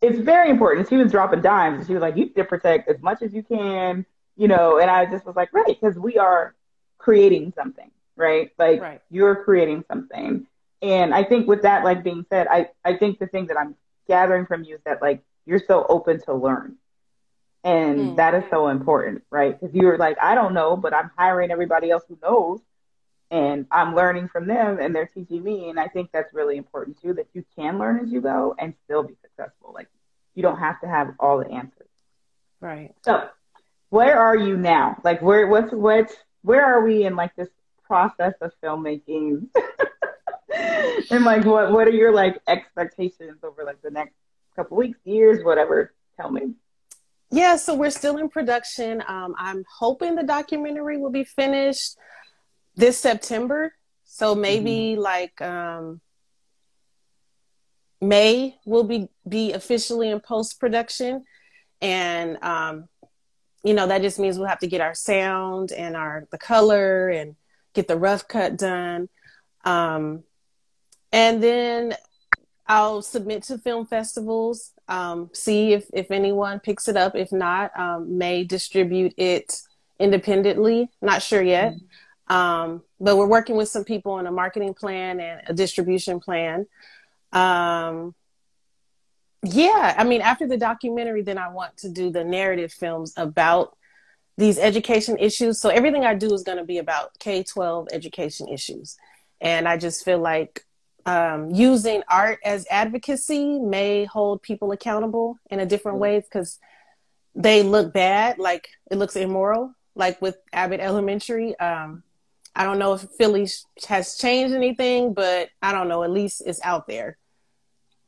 it's 0.02 0.18
very 0.18 0.50
important. 0.50 0.90
She 0.90 0.98
was 0.98 1.12
dropping 1.12 1.42
dimes. 1.42 1.78
And 1.78 1.88
she 1.88 1.94
was 1.94 2.02
like, 2.02 2.16
"You 2.16 2.26
need 2.26 2.36
to 2.36 2.44
protect 2.44 2.90
as 2.90 3.00
much 3.04 3.22
as 3.22 3.36
you 3.36 3.44
can," 3.44 4.04
you 4.36 4.48
know. 4.48 4.80
And 4.80 4.90
I 4.90 5.06
just 5.06 5.28
was 5.28 5.36
like, 5.36 5.54
"Right," 5.54 5.78
because 5.80 5.96
we 6.00 6.18
are 6.18 6.56
creating 6.98 7.54
something, 7.56 7.92
right? 8.16 8.50
Like 8.58 8.82
right. 8.82 9.02
you're 9.12 9.44
creating 9.44 9.86
something. 9.88 10.48
And 10.86 11.16
I 11.16 11.24
think 11.24 11.48
with 11.48 11.64
that, 11.64 11.84
like 11.84 12.04
being 12.04 12.28
said, 12.30 12.46
I 12.48 12.70
I 12.84 12.96
think 12.96 13.18
the 13.18 13.26
thing 13.26 13.48
that 13.48 13.58
I'm 13.58 13.76
gathering 14.08 14.46
from 14.46 14.64
you 14.64 14.76
is 14.76 14.82
that 14.86 15.02
like 15.02 15.24
you're 15.46 15.62
so 15.68 15.84
open 15.90 16.22
to 16.26 16.34
learn. 16.36 16.76
And 17.64 18.00
mm. 18.00 18.16
that 18.18 18.36
is 18.36 18.44
so 18.52 18.68
important, 18.68 19.24
right? 19.32 19.60
Because 19.60 19.74
you're 19.74 19.98
like, 19.98 20.18
I 20.22 20.36
don't 20.36 20.54
know, 20.54 20.78
but 20.78 20.94
I'm 20.94 21.10
hiring 21.18 21.50
everybody 21.50 21.90
else 21.90 22.04
who 22.08 22.20
knows 22.22 22.60
and 23.32 23.66
I'm 23.72 23.96
learning 23.96 24.28
from 24.28 24.46
them 24.46 24.78
and 24.80 24.96
they're 24.96 25.08
teaching 25.08 25.44
me. 25.44 25.72
And 25.72 25.80
I 25.80 25.88
think 25.88 26.12
that's 26.14 26.32
really 26.36 26.56
important 26.58 27.02
too, 27.02 27.16
that 27.16 27.26
you 27.34 27.44
can 27.56 27.80
learn 27.80 28.00
as 28.06 28.12
you 28.12 28.22
go 28.22 28.56
and 28.60 28.76
still 28.84 29.02
be 29.02 29.16
successful. 29.24 29.72
Like 29.74 29.88
you 30.36 30.44
don't 30.44 30.60
have 30.60 30.80
to 30.82 30.88
have 30.88 31.16
all 31.20 31.40
the 31.40 31.50
answers. 31.50 31.90
Right. 32.62 32.94
So 33.02 33.28
where 33.90 34.20
are 34.20 34.38
you 34.38 34.56
now? 34.56 35.02
Like 35.04 35.24
where, 35.24 35.48
what's, 35.48 35.72
what's, 35.72 36.14
where 36.44 36.64
are 36.64 36.86
we 36.86 37.06
in 37.06 37.16
like 37.16 37.36
this 37.36 37.50
process 37.88 38.36
of 38.42 38.52
filmmaking? 38.64 39.48
and 41.12 41.26
like, 41.26 41.46
what, 41.46 41.72
what 41.72 41.88
are 41.88 41.92
your 41.92 42.14
like 42.14 42.40
expectations 42.48 43.40
over 43.44 43.64
like 43.64 43.82
the 43.82 43.92
next 43.92 44.16
couple 44.56 44.78
weeks, 44.78 45.00
years, 45.04 45.44
whatever? 45.44 45.94
Tell 46.18 46.32
me. 46.32 46.54
Yeah, 47.32 47.58
so 47.58 47.76
we're 47.76 47.90
still 47.90 48.18
in 48.18 48.30
production. 48.30 49.04
Um, 49.08 49.36
I'm 49.38 49.66
hoping 49.80 50.16
the 50.16 50.24
documentary 50.24 50.98
will 50.98 51.12
be 51.12 51.24
finished 51.24 51.98
this 52.76 52.98
September. 52.98 53.74
So 54.06 54.36
maybe 54.36 54.94
mm-hmm. 54.94 55.02
like 55.02 55.42
um, 55.42 56.02
May 58.02 58.58
will 58.66 58.84
be 58.84 59.10
be 59.28 59.54
officially 59.54 60.10
in 60.10 60.20
post 60.20 60.60
production, 60.60 61.26
and 61.82 62.42
um, 62.44 62.88
you 63.64 63.74
know 63.74 63.88
that 63.88 64.02
just 64.02 64.20
means 64.20 64.38
we'll 64.38 64.48
have 64.48 64.60
to 64.60 64.68
get 64.68 64.82
our 64.82 64.94
sound 64.94 65.72
and 65.72 65.98
our 65.98 66.28
the 66.32 66.38
color 66.38 67.10
and 67.10 67.36
get 67.74 67.88
the 67.88 67.98
rough 67.98 68.28
cut 68.28 68.58
done, 68.58 69.10
um, 69.66 70.24
and 71.16 71.42
then 71.42 71.96
I'll 72.68 73.02
submit 73.02 73.44
to 73.44 73.58
film 73.58 73.86
festivals, 73.86 74.74
um, 74.90 75.30
see 75.32 75.72
if 75.72 75.86
if 75.94 76.12
anyone 76.12 76.60
picks 76.60 76.90
it 76.90 76.98
up. 76.98 77.16
If 77.16 77.32
not, 77.32 77.72
um, 77.80 78.18
may 78.18 78.44
distribute 78.44 79.14
it 79.16 79.62
independently. 79.98 80.90
Not 81.02 81.24
sure 81.24 81.42
yet. 81.42 81.74
Mm-hmm. 81.74 82.36
Um, 82.36 82.84
but 83.00 83.16
we're 83.16 83.28
working 83.28 83.56
with 83.56 83.70
some 83.70 83.86
people 83.86 84.12
on 84.14 84.28
a 84.28 84.32
marketing 84.32 84.74
plan 84.74 85.22
and 85.22 85.42
a 85.48 85.54
distribution 85.54 86.20
plan. 86.20 86.68
Um, 87.32 88.14
yeah, 89.42 89.96
I 89.98 90.04
mean, 90.04 90.20
after 90.20 90.48
the 90.48 90.58
documentary, 90.58 91.22
then 91.22 91.38
I 91.38 91.48
want 91.48 91.78
to 91.78 91.90
do 91.90 92.10
the 92.10 92.26
narrative 92.26 92.74
films 92.74 93.14
about 93.16 93.78
these 94.38 94.60
education 94.60 95.18
issues. 95.18 95.62
So 95.62 95.70
everything 95.70 96.04
I 96.04 96.16
do 96.16 96.34
is 96.34 96.44
going 96.44 96.58
to 96.58 96.66
be 96.66 96.80
about 96.80 97.18
K 97.20 97.44
12 97.44 97.88
education 97.94 98.50
issues. 98.50 98.98
And 99.40 99.66
I 99.66 99.78
just 99.78 100.04
feel 100.04 100.20
like 100.20 100.65
um, 101.06 101.52
using 101.52 102.04
art 102.08 102.40
as 102.44 102.66
advocacy 102.70 103.60
may 103.60 104.06
hold 104.06 104.42
people 104.42 104.72
accountable 104.72 105.38
in 105.50 105.60
a 105.60 105.66
different 105.66 106.00
way 106.00 106.20
because 106.20 106.60
they 107.36 107.64
look 107.64 107.94
bad, 107.94 108.40
like 108.40 108.70
it 108.90 108.98
looks 108.98 109.16
immoral, 109.16 109.74
like 109.96 110.22
with 110.22 110.38
Abbott 110.54 110.80
Elementary. 110.80 111.58
Um, 111.60 112.04
I 112.56 112.64
don't 112.64 112.80
know 112.80 112.94
if 112.94 113.02
Philly 113.18 113.48
has 113.88 114.16
changed 114.18 114.56
anything, 114.56 115.14
but 115.14 115.50
I 115.62 115.72
don't 115.72 115.90
know. 115.90 116.04
At 116.04 116.12
least 116.12 116.42
it's 116.46 116.60
out 116.64 116.88
there. 116.88 117.18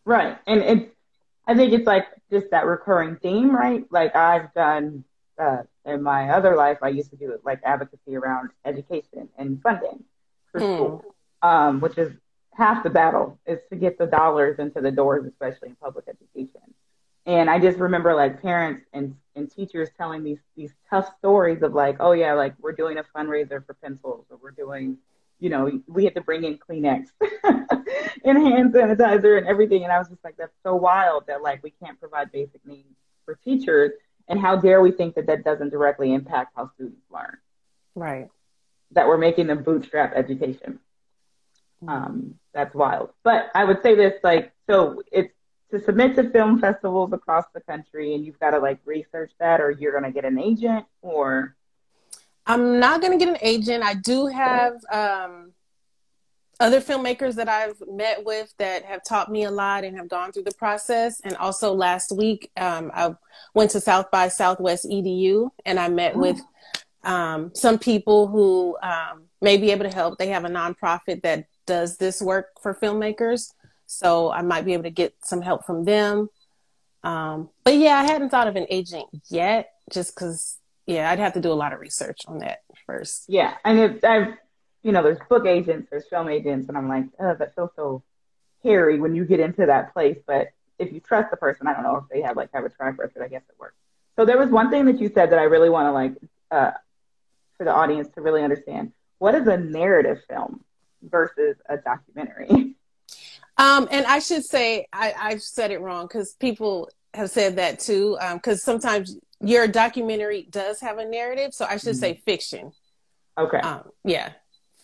Right, 0.05 0.37
and 0.47 0.61
it's. 0.61 0.91
I 1.49 1.55
think 1.55 1.71
it's 1.71 1.85
like 1.85 2.07
just 2.29 2.51
that 2.51 2.65
recurring 2.65 3.17
theme, 3.17 3.55
right? 3.55 3.85
Like 3.89 4.15
I've 4.15 4.53
done 4.53 5.05
uh, 5.39 5.63
in 5.85 6.03
my 6.03 6.29
other 6.29 6.55
life, 6.55 6.79
I 6.81 6.89
used 6.89 7.09
to 7.11 7.15
do 7.15 7.37
like 7.43 7.61
advocacy 7.63 8.15
around 8.15 8.49
education 8.65 9.29
and 9.37 9.61
funding 9.61 10.03
for 10.51 10.59
mm. 10.61 10.75
school, 10.75 11.15
um, 11.41 11.79
which 11.79 11.97
is 11.97 12.13
half 12.57 12.83
the 12.83 12.89
battle 12.89 13.39
is 13.45 13.59
to 13.69 13.75
get 13.75 13.99
the 13.99 14.07
dollars 14.07 14.57
into 14.57 14.81
the 14.81 14.91
doors, 14.91 15.25
especially 15.25 15.69
in 15.69 15.75
public 15.75 16.05
education. 16.07 16.61
And 17.27 17.49
I 17.49 17.59
just 17.59 17.77
remember 17.77 18.15
like 18.15 18.41
parents 18.41 18.85
and, 18.93 19.15
and 19.35 19.51
teachers 19.51 19.89
telling 19.95 20.23
these 20.23 20.39
these 20.55 20.73
tough 20.89 21.09
stories 21.19 21.61
of 21.61 21.73
like, 21.73 21.97
oh 21.99 22.13
yeah, 22.13 22.33
like 22.33 22.55
we're 22.59 22.71
doing 22.71 22.97
a 22.97 23.03
fundraiser 23.15 23.63
for 23.65 23.75
pencils 23.75 24.25
or 24.31 24.39
we're 24.41 24.51
doing, 24.51 24.97
you 25.39 25.49
know, 25.49 25.81
we 25.87 26.03
had 26.03 26.15
to 26.15 26.21
bring 26.21 26.45
in 26.45 26.57
Kleenex 26.57 27.07
and 27.43 28.37
hand 28.37 28.73
sanitizer 28.73 29.37
and 29.37 29.45
everything. 29.45 29.83
And 29.83 29.91
I 29.91 29.99
was 29.99 30.07
just 30.07 30.23
like, 30.23 30.37
that's 30.37 30.55
so 30.63 30.75
wild 30.75 31.27
that 31.27 31.43
like 31.43 31.61
we 31.61 31.73
can't 31.83 31.99
provide 31.99 32.31
basic 32.31 32.65
needs 32.65 32.95
for 33.25 33.35
teachers. 33.35 33.91
And 34.29 34.39
how 34.39 34.55
dare 34.55 34.81
we 34.81 34.91
think 34.91 35.15
that 35.15 35.27
that 35.27 35.43
doesn't 35.43 35.69
directly 35.69 36.13
impact 36.13 36.53
how 36.55 36.71
students 36.73 37.01
learn? 37.11 37.37
Right. 37.93 38.29
That 38.91 39.07
we're 39.07 39.17
making 39.17 39.47
them 39.47 39.63
bootstrap 39.63 40.13
education. 40.15 40.79
Um, 41.85 42.35
that's 42.53 42.73
wild. 42.73 43.09
But 43.23 43.51
I 43.53 43.65
would 43.65 43.81
say 43.83 43.95
this 43.95 44.13
like, 44.23 44.51
so 44.69 45.03
it's 45.11 45.33
to 45.71 45.81
submit 45.83 46.15
to 46.15 46.29
film 46.29 46.59
festivals 46.59 47.11
across 47.11 47.45
the 47.53 47.61
country 47.61 48.15
and 48.15 48.25
you've 48.25 48.39
got 48.39 48.51
to 48.51 48.59
like 48.59 48.79
research 48.85 49.31
that 49.39 49.59
or 49.59 49.71
you're 49.71 49.91
going 49.91 50.05
to 50.05 50.11
get 50.11 50.25
an 50.25 50.39
agent 50.39 50.85
or? 51.01 51.55
I'm 52.45 52.79
not 52.79 53.01
going 53.01 53.17
to 53.17 53.23
get 53.23 53.29
an 53.29 53.39
agent. 53.41 53.83
I 53.83 53.93
do 53.93 54.27
have 54.27 54.75
um, 54.91 55.51
other 56.59 56.81
filmmakers 56.81 57.35
that 57.35 57.47
i've 57.47 57.75
met 57.87 58.25
with 58.25 58.51
that 58.57 58.83
have 58.83 59.03
taught 59.03 59.31
me 59.31 59.43
a 59.43 59.51
lot 59.51 59.83
and 59.83 59.95
have 59.95 60.09
gone 60.09 60.31
through 60.31 60.43
the 60.43 60.55
process. 60.55 61.19
And 61.23 61.35
also 61.37 61.73
last 61.73 62.11
week 62.11 62.49
um, 62.57 62.91
i 62.95 63.13
went 63.53 63.71
to 63.71 63.79
south 63.79 64.09
by 64.09 64.27
southwest 64.27 64.85
edu 64.85 65.51
and 65.65 65.79
i 65.79 65.87
met 65.87 66.15
oh. 66.15 66.19
with 66.19 66.41
um, 67.03 67.51
some 67.53 67.79
people 67.79 68.27
who 68.27 68.77
um, 68.81 69.23
may 69.41 69.57
be 69.57 69.71
able 69.71 69.89
to 69.89 69.95
help. 69.95 70.17
They 70.17 70.27
have 70.27 70.45
a 70.45 70.49
nonprofit 70.49 71.21
that 71.23 71.45
does 71.67 71.97
this 71.97 72.21
work 72.21 72.47
for 72.61 72.73
filmmakers 72.73 73.51
so 73.87 74.31
I 74.31 74.41
might 74.41 74.65
be 74.65 74.73
able 74.73 74.83
to 74.83 74.91
get 74.91 75.15
some 75.23 75.41
help 75.41 75.65
from 75.65 75.85
them. 75.85 76.29
Um, 77.03 77.49
but 77.63 77.75
yeah, 77.75 77.97
I 77.97 78.03
hadn't 78.03 78.29
thought 78.29 78.47
of 78.47 78.55
an 78.55 78.67
agent 78.69 79.07
yet, 79.29 79.71
just 79.91 80.13
because 80.13 80.59
yeah, 80.85 81.09
I'd 81.09 81.19
have 81.19 81.33
to 81.33 81.41
do 81.41 81.51
a 81.51 81.55
lot 81.55 81.73
of 81.73 81.79
research 81.79 82.21
on 82.27 82.39
that 82.39 82.59
first. 82.85 83.25
Yeah, 83.29 83.55
and 83.63 83.79
if 83.79 84.03
I've 84.03 84.37
you 84.83 84.91
know, 84.91 85.01
there's 85.01 85.19
book 85.27 85.45
agents, 85.45 85.87
there's 85.89 86.07
film 86.07 86.29
agents, 86.29 86.67
and 86.69 86.77
I'm 86.77 86.87
like, 86.87 87.05
oh, 87.19 87.35
that 87.35 87.55
feels 87.55 87.71
so 87.75 88.03
hairy 88.63 88.99
when 88.99 89.15
you 89.15 89.25
get 89.25 89.39
into 89.39 89.65
that 89.65 89.93
place. 89.93 90.17
But 90.25 90.49
if 90.79 90.93
you 90.93 90.99
trust 90.99 91.31
the 91.31 91.37
person, 91.37 91.67
I 91.67 91.73
don't 91.73 91.83
know 91.83 91.97
if 91.97 92.03
they 92.11 92.21
have 92.21 92.37
like 92.37 92.49
have 92.53 92.65
a 92.65 92.69
track 92.69 92.97
record. 92.99 93.23
I 93.23 93.27
guess 93.27 93.43
it 93.49 93.55
works. 93.57 93.75
So 94.17 94.25
there 94.25 94.37
was 94.37 94.49
one 94.49 94.69
thing 94.69 94.85
that 94.85 94.99
you 94.99 95.09
said 95.13 95.31
that 95.31 95.39
I 95.39 95.43
really 95.43 95.69
want 95.69 95.87
to 95.87 95.91
like 95.91 96.13
uh, 96.51 96.71
for 97.57 97.63
the 97.63 97.73
audience 97.73 98.09
to 98.15 98.21
really 98.21 98.43
understand. 98.43 98.91
What 99.19 99.33
is 99.33 99.47
a 99.47 99.57
narrative 99.57 100.19
film 100.29 100.63
versus 101.01 101.57
a 101.69 101.77
documentary? 101.77 102.75
Um, 103.57 103.87
and 103.91 104.05
I 104.05 104.19
should 104.19 104.45
say 104.45 104.87
I, 104.93 105.13
I've 105.19 105.41
said 105.41 105.71
it 105.71 105.81
wrong 105.81 106.05
because 106.05 106.33
people 106.33 106.89
have 107.13 107.29
said 107.29 107.55
that 107.55 107.79
too. 107.79 108.17
Because 108.33 108.67
um, 108.67 108.73
sometimes 108.73 109.17
your 109.41 109.67
documentary 109.67 110.47
does 110.49 110.79
have 110.81 110.97
a 110.97 111.05
narrative, 111.05 111.53
so 111.53 111.65
I 111.65 111.77
should 111.77 111.93
mm-hmm. 111.93 111.99
say 111.99 112.21
fiction. 112.25 112.71
Okay. 113.37 113.59
Um, 113.59 113.89
yeah, 114.03 114.31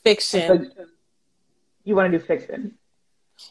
fiction. 0.03 0.71
So 0.75 0.85
you 1.83 1.95
want 1.95 2.11
to 2.11 2.17
do 2.17 2.23
fiction? 2.23 2.75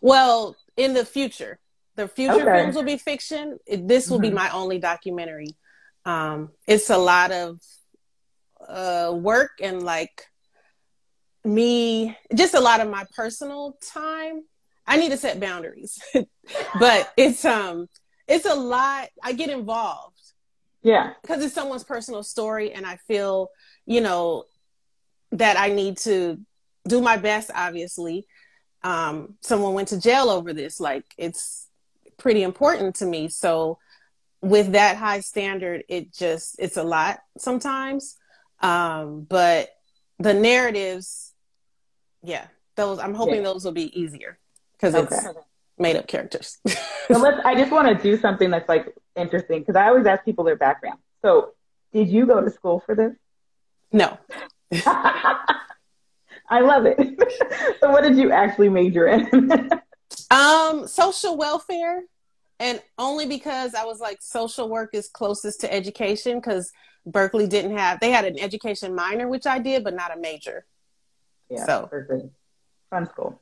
Well, 0.01 0.57
in 0.77 0.95
the 0.95 1.05
future, 1.05 1.59
the 1.97 2.09
future 2.09 2.43
okay. 2.43 2.63
films 2.63 2.75
will 2.75 2.85
be 2.85 2.97
fiction. 2.97 3.59
This 3.67 4.09
will 4.09 4.19
mm-hmm. 4.19 4.31
be 4.31 4.35
my 4.35 4.51
only 4.51 4.79
documentary. 4.79 5.57
Um, 6.05 6.51
it's 6.67 6.91
a 6.91 6.99
lot 6.99 7.31
of 7.31 7.61
uh, 8.67 9.13
work 9.15 9.53
and 9.61 9.83
like 9.83 10.27
me, 11.45 12.17
just 12.35 12.55
a 12.55 12.61
lot 12.61 12.81
of 12.81 12.89
my 12.89 13.05
personal 13.15 13.77
time. 13.83 14.43
I 14.87 14.97
need 14.97 15.11
to 15.11 15.17
set 15.17 15.41
boundaries, 15.41 16.01
but 16.79 17.13
it's 17.17 17.45
um, 17.45 17.87
it's 18.27 18.47
a 18.47 18.55
lot. 18.55 19.09
I 19.23 19.33
get 19.33 19.51
involved. 19.51 20.19
Yeah, 20.83 21.13
because 21.23 21.45
it's 21.45 21.55
someone's 21.55 21.85
personal 21.85 22.23
story, 22.23 22.73
and 22.73 22.85
I 22.85 22.97
feel 22.97 23.49
you 23.87 24.01
know 24.01 24.45
that 25.33 25.59
I 25.59 25.69
need 25.69 25.99
to 25.99 26.41
do 26.89 27.01
my 27.01 27.17
best. 27.17 27.51
Obviously, 27.55 28.27
um, 28.83 29.35
someone 29.41 29.75
went 29.75 29.89
to 29.89 30.01
jail 30.01 30.31
over 30.31 30.53
this. 30.53 30.81
Like 30.81 31.05
it's 31.17 31.69
pretty 32.19 32.43
important 32.43 32.97
to 32.97 33.07
me. 33.07 33.29
So 33.29 33.79
with 34.41 34.73
that 34.73 34.97
high 34.97 35.21
standard, 35.21 35.85
it 35.89 36.13
just 36.13 36.57
it's 36.59 36.77
a 36.77 36.83
lot 36.83 37.21
sometimes. 37.39 38.17
Um, 38.61 39.27
but 39.29 39.71
the 40.19 40.35
narratives, 40.35 41.32
yeah, 42.23 42.47
those 42.77 42.99
I'm 42.99 43.15
hoping 43.15 43.37
yeah. 43.37 43.43
those 43.43 43.65
will 43.65 43.73
be 43.73 43.99
easier 43.99 44.39
because 44.73 44.95
okay. 44.95 45.15
it's 45.15 45.39
made 45.79 45.97
up 45.97 46.07
characters. 46.07 46.59
so 47.09 47.19
let's. 47.19 47.41
I 47.45 47.55
just 47.55 47.71
want 47.71 47.89
to 47.89 48.03
do 48.03 48.17
something 48.17 48.51
that's 48.51 48.69
like 48.69 48.95
interesting 49.17 49.61
because 49.61 49.77
I 49.77 49.89
always 49.89 50.07
ask 50.07 50.25
people 50.25 50.45
their 50.45 50.57
background. 50.57 50.99
So, 51.23 51.53
did 51.93 52.09
you 52.09 52.27
go 52.27 52.41
to 52.41 52.51
school 52.51 52.83
for 52.85 52.95
this? 52.95 53.13
No. 53.93 54.19
I 56.53 56.61
love 56.61 56.87
it. 56.87 56.99
so, 57.81 57.91
what 57.91 58.03
did 58.03 58.17
you 58.17 58.31
actually 58.31 58.69
major 58.69 59.07
in? 59.07 59.71
um, 60.31 60.87
social 60.87 61.37
welfare, 61.37 62.03
and 62.59 62.83
only 62.99 63.27
because 63.27 63.75
I 63.75 63.85
was 63.85 64.01
like, 64.01 64.19
social 64.21 64.69
work 64.69 64.91
is 64.93 65.09
closest 65.09 65.61
to 65.63 65.73
education 65.73 66.39
because 66.39 66.73
Berkeley 67.07 67.47
didn't 67.47 67.77
have. 67.77 68.01
They 68.01 68.11
had 68.11 68.25
an 68.25 68.39
education 68.39 68.95
minor, 68.95 69.29
which 69.29 69.47
I 69.47 69.59
did, 69.59 69.85
but 69.85 69.95
not 69.95 70.17
a 70.17 70.21
major. 70.21 70.65
Yeah, 71.53 71.67
so 71.67 71.89
Berkeley, 71.91 72.31
fun 72.89 73.07
school. 73.11 73.41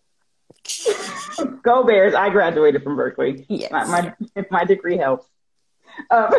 Go 1.62 1.85
Bears! 1.85 2.14
I 2.14 2.29
graduated 2.31 2.83
from 2.83 2.96
Berkeley. 2.96 3.46
Yes, 3.49 3.70
my 3.70 3.85
my, 3.85 4.46
my 4.51 4.64
degree 4.64 4.96
helps. 4.96 5.27
Um, 6.11 6.33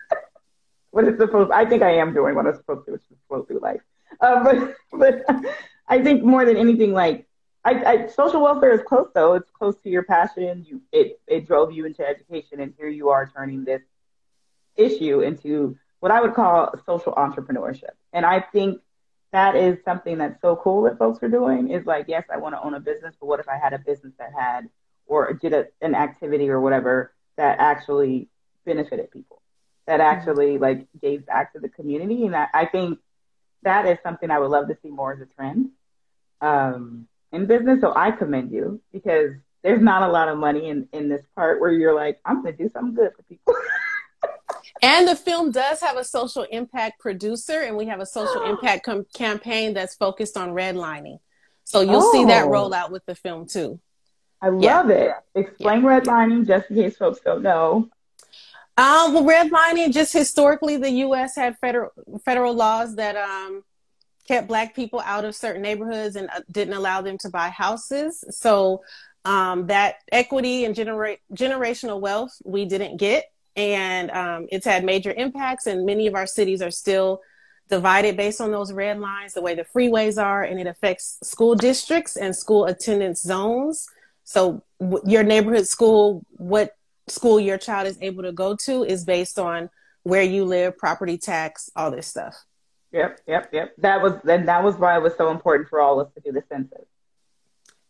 what 0.90 1.08
is 1.08 1.16
supposed? 1.18 1.50
I 1.50 1.64
think 1.64 1.82
I 1.82 1.92
am 1.96 2.12
doing 2.12 2.34
what 2.34 2.46
I'm 2.46 2.54
supposed 2.54 2.84
to, 2.86 2.92
which 2.92 3.02
is 3.10 3.16
flow 3.26 3.42
through 3.44 3.60
life. 3.60 3.80
Um, 4.20 4.44
but 4.44 4.76
but 5.26 5.56
I 5.88 6.02
think 6.02 6.22
more 6.22 6.44
than 6.44 6.58
anything, 6.58 6.92
like 6.92 7.26
I, 7.64 7.84
I, 7.84 8.06
social 8.08 8.42
welfare 8.42 8.72
is 8.72 8.82
close 8.86 9.08
though. 9.14 9.32
It's 9.32 9.50
close 9.50 9.76
to 9.84 9.88
your 9.88 10.02
passion. 10.02 10.66
You 10.68 10.82
it 10.92 11.20
it 11.26 11.46
drove 11.46 11.72
you 11.72 11.86
into 11.86 12.06
education, 12.06 12.60
and 12.60 12.74
here 12.76 12.88
you 12.88 13.08
are 13.08 13.30
turning 13.34 13.64
this 13.64 13.80
issue 14.76 15.20
into 15.20 15.78
what 16.00 16.12
I 16.12 16.20
would 16.20 16.34
call 16.34 16.74
social 16.84 17.14
entrepreneurship. 17.14 17.94
And 18.12 18.26
I 18.26 18.40
think 18.40 18.82
that 19.32 19.56
is 19.56 19.78
something 19.84 20.18
that's 20.18 20.40
so 20.42 20.56
cool 20.56 20.82
that 20.82 20.98
folks 20.98 21.22
are 21.22 21.28
doing. 21.28 21.70
Is 21.70 21.86
like, 21.86 22.06
yes, 22.08 22.24
I 22.32 22.36
want 22.36 22.54
to 22.54 22.62
own 22.62 22.74
a 22.74 22.80
business, 22.80 23.14
but 23.18 23.26
what 23.26 23.40
if 23.40 23.48
I 23.48 23.56
had 23.56 23.72
a 23.72 23.78
business 23.78 24.12
that 24.18 24.30
had 24.38 24.68
or 25.06 25.32
did 25.32 25.52
a, 25.52 25.66
an 25.80 25.94
activity 25.94 26.48
or 26.48 26.60
whatever 26.60 27.12
that 27.36 27.58
actually 27.58 28.28
benefited 28.64 29.10
people, 29.10 29.42
that 29.86 30.00
mm-hmm. 30.00 30.18
actually 30.18 30.58
like 30.58 30.86
gave 31.00 31.26
back 31.26 31.54
to 31.54 31.60
the 31.60 31.68
community? 31.68 32.26
And 32.26 32.36
I, 32.36 32.46
I 32.52 32.66
think 32.66 32.98
that 33.62 33.86
is 33.86 33.98
something 34.02 34.30
I 34.30 34.38
would 34.38 34.50
love 34.50 34.68
to 34.68 34.76
see 34.82 34.90
more 34.90 35.14
as 35.14 35.20
a 35.20 35.26
trend 35.26 35.70
um, 36.40 37.08
in 37.32 37.46
business. 37.46 37.80
So 37.80 37.92
I 37.96 38.10
commend 38.10 38.52
you 38.52 38.80
because 38.92 39.32
there's 39.62 39.82
not 39.82 40.02
a 40.02 40.12
lot 40.12 40.28
of 40.28 40.36
money 40.36 40.68
in, 40.68 40.88
in 40.92 41.08
this 41.08 41.22
part 41.34 41.60
where 41.60 41.72
you're 41.72 41.94
like, 41.94 42.20
I'm 42.24 42.42
going 42.42 42.56
to 42.56 42.62
do 42.64 42.70
something 42.70 42.94
good 42.94 43.12
for 43.16 43.22
people. 43.22 43.54
and 44.80 45.06
the 45.06 45.16
film 45.16 45.50
does 45.50 45.80
have 45.80 45.96
a 45.96 46.04
social 46.04 46.44
impact 46.44 47.00
producer, 47.00 47.60
and 47.60 47.76
we 47.76 47.86
have 47.86 48.00
a 48.00 48.06
social 48.06 48.44
impact 48.50 48.84
com- 48.84 49.06
campaign 49.14 49.74
that's 49.74 49.94
focused 49.94 50.36
on 50.36 50.50
redlining. 50.50 51.18
So 51.64 51.80
you'll 51.80 52.02
oh. 52.02 52.12
see 52.12 52.24
that 52.26 52.44
oh. 52.44 52.50
roll 52.50 52.74
out 52.74 52.90
with 52.90 53.04
the 53.06 53.14
film 53.14 53.46
too. 53.46 53.80
I 54.40 54.48
love 54.48 54.88
yeah. 54.90 54.94
it. 54.94 55.12
Explain 55.34 55.82
yeah. 55.82 56.00
redlining 56.00 56.46
just 56.46 56.70
in 56.70 56.76
case 56.76 56.96
folks 56.96 57.20
don't 57.24 57.42
know. 57.42 57.88
Um, 58.76 59.14
well, 59.14 59.24
redlining 59.24 59.92
just 59.92 60.12
historically, 60.12 60.78
the 60.78 60.90
U.S. 60.90 61.36
had 61.36 61.58
federal 61.58 61.90
federal 62.24 62.54
laws 62.54 62.96
that 62.96 63.16
um, 63.16 63.62
kept 64.26 64.48
Black 64.48 64.74
people 64.74 65.00
out 65.04 65.24
of 65.24 65.34
certain 65.34 65.62
neighborhoods 65.62 66.16
and 66.16 66.28
uh, 66.30 66.40
didn't 66.50 66.74
allow 66.74 67.02
them 67.02 67.18
to 67.18 67.28
buy 67.28 67.50
houses. 67.50 68.24
So 68.30 68.82
um, 69.24 69.66
that 69.66 69.96
equity 70.10 70.64
and 70.64 70.74
genera- 70.74 71.18
generational 71.34 72.00
wealth 72.00 72.36
we 72.44 72.64
didn't 72.64 72.96
get, 72.96 73.24
and 73.56 74.10
um, 74.10 74.46
it's 74.50 74.66
had 74.66 74.84
major 74.84 75.12
impacts. 75.12 75.66
And 75.66 75.84
many 75.86 76.06
of 76.06 76.14
our 76.14 76.26
cities 76.26 76.62
are 76.62 76.70
still 76.70 77.20
divided 77.68 78.16
based 78.16 78.40
on 78.40 78.50
those 78.50 78.72
red 78.72 78.98
lines, 78.98 79.34
the 79.34 79.42
way 79.42 79.54
the 79.54 79.64
freeways 79.64 80.22
are, 80.22 80.42
and 80.42 80.60
it 80.60 80.66
affects 80.66 81.18
school 81.22 81.54
districts 81.54 82.16
and 82.16 82.34
school 82.34 82.66
attendance 82.66 83.22
zones. 83.22 83.88
So 84.24 84.62
w- 84.80 85.02
your 85.06 85.22
neighborhood 85.22 85.66
school, 85.66 86.24
what 86.32 86.76
school 87.08 87.40
your 87.40 87.58
child 87.58 87.86
is 87.86 87.98
able 88.00 88.22
to 88.24 88.32
go 88.32 88.56
to 88.56 88.84
is 88.84 89.04
based 89.04 89.38
on 89.38 89.70
where 90.02 90.22
you 90.22 90.44
live, 90.44 90.76
property 90.76 91.18
tax, 91.18 91.70
all 91.76 91.90
this 91.90 92.06
stuff. 92.06 92.34
Yep, 92.92 93.20
yep, 93.26 93.48
yep. 93.52 93.74
That 93.78 94.02
was 94.02 94.12
and 94.28 94.48
that 94.48 94.62
was 94.62 94.76
why 94.76 94.96
it 94.96 95.02
was 95.02 95.14
so 95.16 95.30
important 95.30 95.68
for 95.68 95.80
all 95.80 95.98
of 95.98 96.08
us 96.08 96.14
to 96.14 96.20
do 96.20 96.32
the 96.32 96.44
census. 96.50 96.84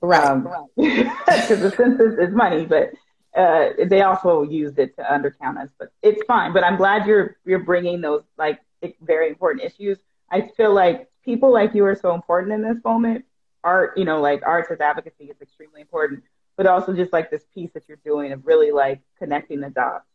Right. 0.00 0.24
Um, 0.24 0.48
because 0.76 1.60
the 1.60 1.72
census 1.76 2.18
is 2.18 2.34
money, 2.34 2.66
but 2.66 2.90
uh, 3.36 3.70
they 3.86 4.02
also 4.02 4.42
used 4.42 4.78
it 4.78 4.96
to 4.96 5.02
undercount 5.02 5.62
us. 5.62 5.68
But 5.78 5.92
it's 6.02 6.22
fine. 6.24 6.52
But 6.52 6.64
I'm 6.64 6.76
glad 6.76 7.06
you're 7.06 7.36
you're 7.44 7.64
bringing 7.64 8.00
those 8.00 8.22
like 8.36 8.60
very 9.00 9.28
important 9.28 9.64
issues. 9.64 9.98
I 10.30 10.50
feel 10.56 10.72
like 10.74 11.08
people 11.24 11.52
like 11.52 11.74
you 11.74 11.84
are 11.84 11.94
so 11.94 12.14
important 12.14 12.52
in 12.52 12.62
this 12.62 12.82
moment. 12.84 13.24
Art, 13.64 13.96
you 13.96 14.04
know, 14.04 14.20
like 14.20 14.42
arts 14.44 14.70
as 14.72 14.80
advocacy 14.80 15.24
is 15.24 15.40
extremely 15.40 15.80
important 15.80 16.24
but 16.56 16.66
also 16.66 16.92
just 16.92 17.12
like 17.12 17.30
this 17.30 17.44
piece 17.54 17.70
that 17.74 17.84
you're 17.88 17.98
doing 18.04 18.32
of 18.32 18.46
really 18.46 18.70
like 18.70 19.00
connecting 19.18 19.60
the 19.60 19.70
dots 19.70 20.06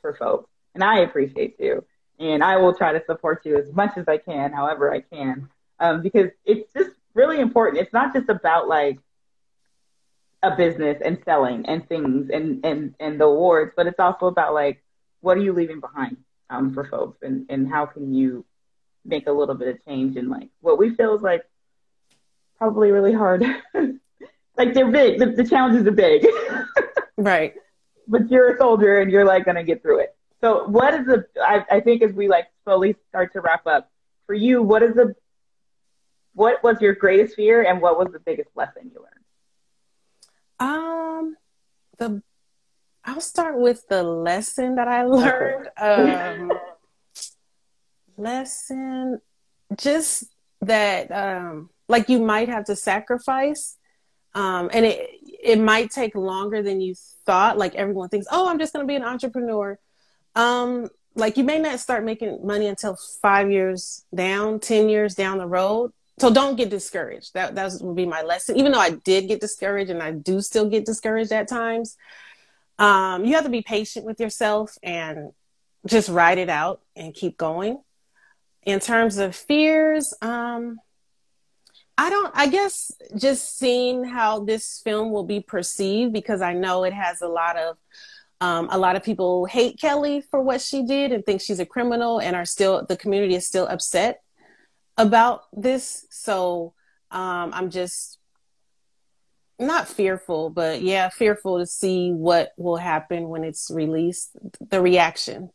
for 0.00 0.14
folks. 0.14 0.50
And 0.74 0.84
I 0.84 1.00
appreciate 1.00 1.56
you. 1.58 1.84
And 2.18 2.42
I 2.42 2.56
will 2.56 2.74
try 2.74 2.92
to 2.92 3.02
support 3.04 3.44
you 3.44 3.58
as 3.58 3.72
much 3.72 3.96
as 3.96 4.08
I 4.08 4.18
can, 4.18 4.52
however 4.52 4.92
I 4.92 5.00
can, 5.00 5.48
um, 5.80 6.02
because 6.02 6.30
it's 6.44 6.72
just 6.72 6.90
really 7.14 7.40
important. 7.40 7.82
It's 7.82 7.92
not 7.92 8.14
just 8.14 8.28
about 8.28 8.68
like 8.68 8.98
a 10.52 10.56
business 10.56 11.00
and 11.04 11.18
selling 11.24 11.66
and 11.66 11.88
things 11.88 12.30
and, 12.32 12.64
and, 12.64 12.94
and 13.00 13.20
the 13.20 13.24
awards, 13.24 13.72
but 13.76 13.86
it's 13.86 14.00
also 14.00 14.26
about 14.26 14.54
like, 14.54 14.82
what 15.20 15.36
are 15.36 15.40
you 15.42 15.52
leaving 15.52 15.80
behind 15.80 16.16
um, 16.50 16.72
for 16.72 16.84
folks 16.84 17.18
and, 17.22 17.46
and 17.48 17.68
how 17.68 17.86
can 17.86 18.14
you 18.14 18.44
make 19.04 19.26
a 19.26 19.32
little 19.32 19.54
bit 19.54 19.68
of 19.68 19.84
change 19.84 20.16
in 20.16 20.28
like 20.28 20.48
what 20.60 20.78
we 20.78 20.94
feel 20.94 21.14
is 21.14 21.22
like 21.22 21.44
probably 22.58 22.90
really 22.90 23.12
hard 23.12 23.44
like 24.56 24.74
they're 24.74 24.90
big. 24.90 25.18
The, 25.18 25.26
the 25.26 25.44
challenges 25.44 25.86
are 25.86 25.92
big. 25.92 26.26
right. 27.16 27.54
But 28.08 28.30
you're 28.30 28.54
a 28.54 28.58
soldier 28.58 29.00
and 29.00 29.10
you're 29.10 29.24
like 29.24 29.44
going 29.44 29.56
to 29.56 29.62
get 29.62 29.82
through 29.82 30.00
it. 30.00 30.16
So 30.40 30.66
what 30.66 30.94
is 30.94 31.06
the, 31.06 31.26
I, 31.40 31.64
I 31.70 31.80
think 31.80 32.02
as 32.02 32.12
we 32.12 32.28
like 32.28 32.46
slowly 32.64 32.96
start 33.08 33.32
to 33.32 33.40
wrap 33.40 33.66
up 33.66 33.90
for 34.26 34.34
you, 34.34 34.62
what 34.62 34.82
is 34.82 34.94
the, 34.94 35.14
what 36.34 36.62
was 36.62 36.80
your 36.80 36.94
greatest 36.94 37.34
fear 37.34 37.62
and 37.62 37.80
what 37.80 37.98
was 37.98 38.08
the 38.12 38.20
biggest 38.20 38.50
lesson 38.54 38.90
you 38.92 39.00
learned? 39.00 39.24
Um, 40.58 41.36
the, 41.98 42.22
I'll 43.04 43.20
start 43.20 43.58
with 43.58 43.86
the 43.88 44.02
lesson 44.02 44.76
that 44.76 44.88
I 44.88 45.04
learned. 45.04 45.68
Um, 45.78 46.52
lesson, 48.16 49.20
just 49.76 50.24
that, 50.62 51.10
um, 51.12 51.70
like 51.88 52.08
you 52.08 52.20
might 52.20 52.48
have 52.48 52.64
to 52.64 52.76
sacrifice 52.76 53.76
um, 54.36 54.68
and 54.74 54.84
it 54.84 55.10
it 55.42 55.58
might 55.58 55.90
take 55.90 56.14
longer 56.14 56.62
than 56.62 56.80
you 56.80 56.94
thought. 57.24 57.56
Like 57.56 57.74
everyone 57.74 58.10
thinks, 58.10 58.26
oh, 58.30 58.48
I'm 58.48 58.58
just 58.58 58.74
going 58.74 58.86
to 58.86 58.86
be 58.86 58.94
an 58.94 59.02
entrepreneur. 59.02 59.78
Um, 60.34 60.90
like 61.14 61.38
you 61.38 61.44
may 61.44 61.58
not 61.58 61.80
start 61.80 62.04
making 62.04 62.46
money 62.46 62.66
until 62.66 62.98
five 63.22 63.50
years 63.50 64.04
down, 64.14 64.60
ten 64.60 64.90
years 64.90 65.14
down 65.14 65.38
the 65.38 65.46
road. 65.46 65.92
So 66.18 66.32
don't 66.32 66.56
get 66.56 66.70
discouraged. 66.70 67.34
That 67.34 67.54
that 67.56 67.72
would 67.80 67.96
be 67.96 68.06
my 68.06 68.22
lesson. 68.22 68.56
Even 68.56 68.72
though 68.72 68.80
I 68.80 68.90
did 68.90 69.28
get 69.28 69.40
discouraged, 69.40 69.90
and 69.90 70.02
I 70.02 70.12
do 70.12 70.40
still 70.40 70.68
get 70.68 70.86
discouraged 70.86 71.32
at 71.32 71.48
times. 71.48 71.96
Um, 72.78 73.24
you 73.24 73.34
have 73.34 73.44
to 73.44 73.50
be 73.50 73.62
patient 73.62 74.04
with 74.04 74.20
yourself 74.20 74.76
and 74.82 75.32
just 75.86 76.08
ride 76.08 76.38
it 76.38 76.48
out 76.48 76.80
and 76.94 77.14
keep 77.14 77.36
going. 77.38 77.80
In 78.64 78.80
terms 78.80 79.18
of 79.18 79.34
fears, 79.34 80.12
um, 80.20 80.78
I 81.96 82.10
don't, 82.10 82.30
I 82.34 82.48
guess 82.48 82.92
just 83.16 83.56
seeing 83.58 84.04
how 84.04 84.44
this 84.44 84.82
film 84.84 85.12
will 85.12 85.24
be 85.24 85.40
perceived 85.40 86.12
because 86.12 86.42
I 86.42 86.52
know 86.52 86.84
it 86.84 86.92
has 86.92 87.22
a 87.22 87.28
lot 87.28 87.56
of, 87.56 87.76
um, 88.40 88.68
a 88.70 88.76
lot 88.76 88.96
of 88.96 89.02
people 89.02 89.46
hate 89.46 89.80
Kelly 89.80 90.20
for 90.20 90.42
what 90.42 90.60
she 90.60 90.84
did 90.84 91.12
and 91.12 91.24
think 91.24 91.40
she's 91.40 91.60
a 91.60 91.64
criminal 91.64 92.20
and 92.20 92.36
are 92.36 92.44
still, 92.44 92.84
the 92.84 92.96
community 92.96 93.34
is 93.34 93.46
still 93.46 93.66
upset 93.66 94.20
about 94.96 95.42
this. 95.52 96.06
So 96.10 96.74
um, 97.10 97.50
I'm 97.52 97.70
just 97.70 98.18
not 99.58 99.88
fearful, 99.88 100.50
but 100.50 100.82
yeah, 100.82 101.08
fearful 101.08 101.58
to 101.58 101.66
see 101.66 102.10
what 102.10 102.52
will 102.56 102.76
happen 102.76 103.28
when 103.28 103.44
it's 103.44 103.70
released, 103.70 104.36
the 104.60 104.80
reaction. 104.80 105.50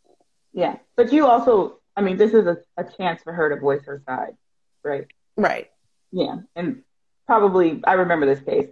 Yeah. 0.53 0.77
But 0.95 1.13
you 1.13 1.27
also, 1.27 1.79
I 1.95 2.01
mean, 2.01 2.17
this 2.17 2.33
is 2.33 2.47
a, 2.47 2.57
a 2.77 2.83
chance 2.83 3.21
for 3.21 3.31
her 3.31 3.53
to 3.53 3.61
voice 3.61 3.85
her 3.85 4.01
side, 4.05 4.35
right? 4.83 5.05
Right. 5.37 5.69
Yeah. 6.11 6.37
And 6.55 6.83
probably, 7.27 7.81
I 7.83 7.93
remember 7.93 8.25
this 8.25 8.43
case. 8.43 8.69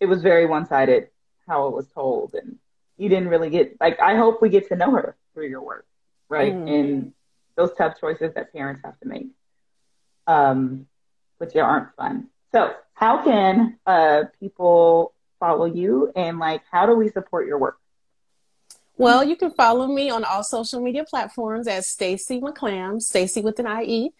It 0.00 0.06
was 0.06 0.22
very 0.22 0.46
one 0.46 0.66
sided 0.66 1.08
how 1.46 1.68
it 1.68 1.74
was 1.74 1.88
told. 1.88 2.34
And 2.34 2.58
you 2.96 3.08
didn't 3.08 3.28
really 3.28 3.50
get, 3.50 3.76
like, 3.80 4.00
I 4.00 4.16
hope 4.16 4.42
we 4.42 4.48
get 4.48 4.68
to 4.68 4.76
know 4.76 4.90
her 4.90 5.16
through 5.34 5.48
your 5.48 5.62
work, 5.62 5.86
right? 6.28 6.52
Mm. 6.52 6.80
And 6.80 7.12
those 7.56 7.70
tough 7.78 7.98
choices 8.00 8.34
that 8.34 8.52
parents 8.52 8.82
have 8.84 8.98
to 9.00 9.08
make, 9.08 9.28
um, 10.28 10.86
which 11.38 11.56
aren't 11.56 11.92
fun. 11.96 12.28
So, 12.52 12.74
how 12.94 13.24
can 13.24 13.78
uh, 13.86 14.24
people 14.38 15.14
follow 15.40 15.64
you 15.64 16.12
and 16.14 16.38
like 16.38 16.62
how 16.70 16.86
do 16.86 16.94
we 16.94 17.08
support 17.08 17.46
your 17.46 17.58
work? 17.58 17.78
Well, 18.96 19.24
you 19.24 19.34
can 19.36 19.50
follow 19.52 19.86
me 19.86 20.10
on 20.10 20.24
all 20.24 20.42
social 20.42 20.80
media 20.80 21.04
platforms 21.04 21.68
as 21.68 21.86
Stacy 21.86 22.40
McClam, 22.40 23.00
Stacy 23.00 23.40
with 23.40 23.60
an 23.60 23.68
IE. 23.82 24.10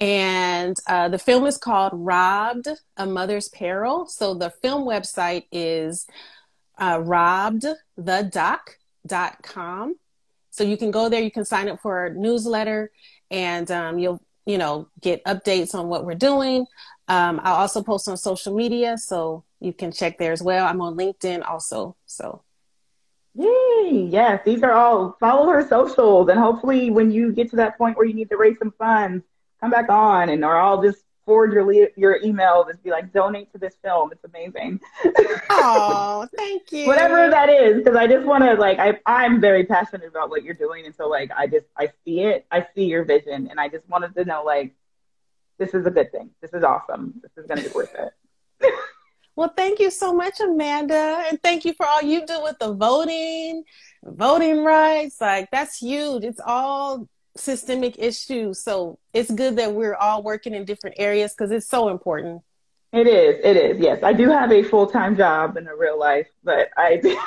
And 0.00 0.76
uh, 0.86 1.08
the 1.08 1.18
film 1.18 1.46
is 1.46 1.56
called 1.56 1.92
Robbed, 1.94 2.68
A 2.98 3.06
Mother's 3.06 3.48
Peril. 3.48 4.04
So 4.06 4.34
the 4.34 4.50
film 4.50 4.84
website 4.84 5.46
is 5.50 6.06
uh, 6.76 6.98
robbedthedoc.com. 6.98 9.96
So 10.50 10.64
you 10.64 10.76
can 10.76 10.90
go 10.90 11.08
there, 11.08 11.22
you 11.22 11.30
can 11.30 11.46
sign 11.46 11.68
up 11.68 11.80
for 11.80 12.06
a 12.06 12.14
newsletter, 12.14 12.90
and 13.30 13.70
um, 13.70 13.98
you'll, 13.98 14.20
you 14.48 14.56
know, 14.56 14.88
get 15.02 15.22
updates 15.24 15.74
on 15.74 15.88
what 15.88 16.06
we're 16.06 16.14
doing. 16.14 16.66
Um, 17.06 17.38
I'll 17.44 17.56
also 17.56 17.82
post 17.82 18.08
on 18.08 18.16
social 18.16 18.54
media, 18.54 18.96
so 18.96 19.44
you 19.60 19.74
can 19.74 19.92
check 19.92 20.16
there 20.16 20.32
as 20.32 20.42
well. 20.42 20.66
I'm 20.66 20.80
on 20.80 20.96
LinkedIn 20.96 21.46
also. 21.46 21.96
So, 22.06 22.42
yay! 23.34 24.08
Yes, 24.10 24.40
these 24.46 24.62
are 24.62 24.72
all 24.72 25.18
follow 25.20 25.50
her 25.50 25.68
socials, 25.68 26.30
and 26.30 26.40
hopefully, 26.40 26.88
when 26.88 27.10
you 27.12 27.30
get 27.32 27.50
to 27.50 27.56
that 27.56 27.76
point 27.76 27.98
where 27.98 28.06
you 28.06 28.14
need 28.14 28.30
to 28.30 28.38
raise 28.38 28.58
some 28.58 28.72
funds, 28.78 29.22
come 29.60 29.70
back 29.70 29.90
on, 29.90 30.30
and 30.30 30.42
or 30.42 30.56
I'll 30.56 30.82
just 30.82 31.02
forward 31.28 31.52
your 31.52 31.90
your 31.94 32.22
email 32.24 32.64
and 32.66 32.82
be 32.82 32.90
like, 32.90 33.12
donate 33.12 33.52
to 33.52 33.58
this 33.58 33.74
film. 33.84 34.10
It's 34.12 34.24
amazing. 34.24 34.80
Oh, 35.50 36.28
thank 36.36 36.70
you. 36.72 36.86
Whatever 36.86 37.30
that 37.30 37.48
is, 37.48 37.78
because 37.78 37.96
I 37.96 38.06
just 38.06 38.24
want 38.24 38.44
to 38.44 38.54
like 38.54 38.78
I 38.78 38.98
I'm 39.06 39.40
very 39.40 39.64
passionate 39.64 40.06
about 40.06 40.30
what 40.30 40.42
you're 40.42 40.54
doing, 40.54 40.86
and 40.86 40.94
so 40.94 41.08
like 41.08 41.30
I 41.36 41.46
just 41.46 41.66
I 41.76 41.88
see 42.04 42.20
it, 42.20 42.46
I 42.50 42.66
see 42.74 42.84
your 42.84 43.04
vision, 43.04 43.48
and 43.50 43.58
I 43.58 43.68
just 43.68 43.88
wanted 43.88 44.14
to 44.14 44.24
know 44.24 44.44
like 44.44 44.74
this 45.58 45.74
is 45.74 45.84
a 45.86 45.90
good 45.90 46.12
thing. 46.12 46.30
This 46.40 46.52
is 46.52 46.62
awesome. 46.62 47.20
This 47.22 47.32
is 47.36 47.46
going 47.46 47.62
to 47.62 47.68
be 47.68 47.74
worth 47.74 47.94
it. 47.94 48.72
well, 49.36 49.52
thank 49.56 49.80
you 49.80 49.90
so 49.90 50.12
much, 50.12 50.40
Amanda. 50.40 51.24
And 51.28 51.42
thank 51.42 51.64
you 51.64 51.72
for 51.74 51.86
all 51.86 52.02
you 52.02 52.24
do 52.24 52.42
with 52.42 52.58
the 52.60 52.72
voting, 52.72 53.64
voting 54.04 54.62
rights. 54.64 55.20
Like, 55.20 55.50
that's 55.50 55.78
huge. 55.78 56.22
It's 56.24 56.40
all 56.44 57.08
systemic 57.38 57.96
issues. 57.98 58.62
So 58.62 58.98
it's 59.12 59.30
good 59.30 59.56
that 59.56 59.72
we're 59.72 59.94
all 59.94 60.22
working 60.22 60.54
in 60.54 60.64
different 60.64 60.96
areas 60.98 61.32
because 61.32 61.50
it's 61.50 61.68
so 61.68 61.88
important. 61.88 62.42
It 62.92 63.06
is. 63.06 63.40
It 63.44 63.56
is. 63.56 63.78
Yes. 63.78 64.02
I 64.02 64.12
do 64.12 64.28
have 64.30 64.50
a 64.50 64.62
full 64.62 64.86
time 64.86 65.16
job 65.16 65.56
in 65.56 65.66
a 65.66 65.76
real 65.76 65.98
life, 65.98 66.28
but 66.42 66.70
I. 66.76 67.00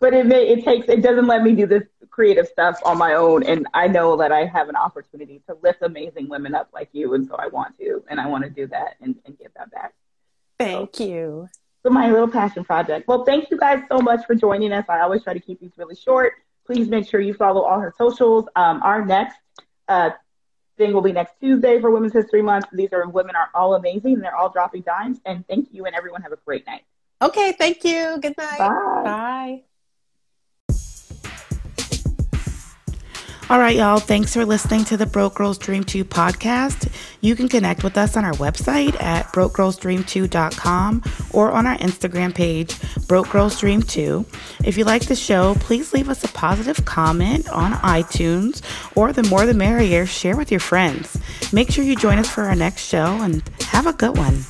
but 0.00 0.14
it 0.14 0.26
may, 0.26 0.48
it 0.48 0.64
takes 0.64 0.88
it 0.88 1.02
doesn't 1.02 1.26
let 1.26 1.42
me 1.42 1.54
do 1.54 1.66
this 1.66 1.82
creative 2.10 2.46
stuff 2.46 2.78
on 2.84 2.98
my 2.98 3.14
own 3.14 3.42
and 3.44 3.66
i 3.74 3.86
know 3.86 4.16
that 4.16 4.32
i 4.32 4.44
have 4.44 4.68
an 4.68 4.76
opportunity 4.76 5.42
to 5.46 5.56
lift 5.62 5.82
amazing 5.82 6.28
women 6.28 6.54
up 6.54 6.68
like 6.72 6.88
you 6.92 7.14
and 7.14 7.26
so 7.26 7.36
i 7.36 7.46
want 7.46 7.76
to 7.78 8.02
and 8.08 8.20
i 8.20 8.26
want 8.26 8.42
to 8.42 8.50
do 8.50 8.66
that 8.66 8.96
and, 9.00 9.14
and 9.26 9.38
give 9.38 9.52
that 9.56 9.70
back 9.70 9.94
thank 10.58 10.96
so, 10.96 11.04
you 11.04 11.48
so 11.82 11.90
my 11.90 12.10
little 12.10 12.28
passion 12.28 12.64
project 12.64 13.06
well 13.06 13.24
thank 13.24 13.50
you 13.50 13.56
guys 13.56 13.82
so 13.88 13.98
much 13.98 14.24
for 14.26 14.34
joining 14.34 14.72
us 14.72 14.84
i 14.88 15.00
always 15.00 15.22
try 15.22 15.32
to 15.32 15.40
keep 15.40 15.60
these 15.60 15.72
really 15.76 15.94
short 15.94 16.32
please 16.70 16.88
make 16.88 17.08
sure 17.08 17.20
you 17.20 17.34
follow 17.34 17.62
all 17.62 17.80
her 17.80 17.92
socials. 17.98 18.46
Um, 18.54 18.80
our 18.82 19.04
next 19.04 19.36
uh, 19.88 20.10
thing 20.78 20.92
will 20.92 21.02
be 21.02 21.10
next 21.10 21.34
tuesday 21.40 21.80
for 21.80 21.90
women's 21.90 22.12
history 22.12 22.42
month. 22.42 22.66
These 22.72 22.92
are 22.92 23.08
women 23.08 23.34
are 23.34 23.48
all 23.54 23.74
amazing 23.74 24.14
and 24.14 24.22
they're 24.22 24.36
all 24.36 24.50
dropping 24.50 24.82
dimes. 24.82 25.18
And 25.26 25.44
thank 25.48 25.68
you 25.72 25.86
and 25.86 25.96
everyone. 25.96 26.22
Have 26.22 26.32
a 26.32 26.38
great 26.46 26.66
night. 26.66 26.82
Okay 27.20 27.52
thank 27.58 27.84
you. 27.84 28.18
Good 28.22 28.36
night. 28.38 28.58
Bye. 28.58 29.02
Bye 29.04 29.62
All 33.50 33.58
right, 33.58 33.74
y'all. 33.74 33.98
Thanks 33.98 34.32
for 34.32 34.44
listening 34.44 34.84
to 34.84 34.96
the 34.96 35.06
Broke 35.06 35.34
Girls 35.34 35.58
Dream 35.58 35.82
2 35.82 36.04
podcast. 36.04 36.88
You 37.20 37.34
can 37.34 37.48
connect 37.48 37.82
with 37.82 37.98
us 37.98 38.16
on 38.16 38.24
our 38.24 38.34
website 38.34 38.94
at 39.02 39.26
brokegirlsdream2.com 39.32 41.02
or 41.32 41.50
on 41.50 41.66
our 41.66 41.76
Instagram 41.78 42.32
page, 42.32 42.76
Broke 43.08 43.28
Girls 43.28 43.58
Dream 43.58 43.82
2. 43.82 44.24
If 44.64 44.78
you 44.78 44.84
like 44.84 45.06
the 45.06 45.16
show, 45.16 45.56
please 45.56 45.92
leave 45.92 46.08
us 46.08 46.22
a 46.22 46.28
positive 46.28 46.84
comment 46.84 47.48
on 47.50 47.72
iTunes 47.72 48.62
or 48.94 49.12
the 49.12 49.24
more 49.24 49.44
the 49.46 49.54
merrier, 49.54 50.06
share 50.06 50.36
with 50.36 50.52
your 50.52 50.60
friends. 50.60 51.18
Make 51.52 51.72
sure 51.72 51.82
you 51.82 51.96
join 51.96 52.18
us 52.18 52.30
for 52.30 52.44
our 52.44 52.54
next 52.54 52.82
show 52.82 53.18
and 53.20 53.42
have 53.62 53.88
a 53.88 53.92
good 53.92 54.16
one. 54.16 54.44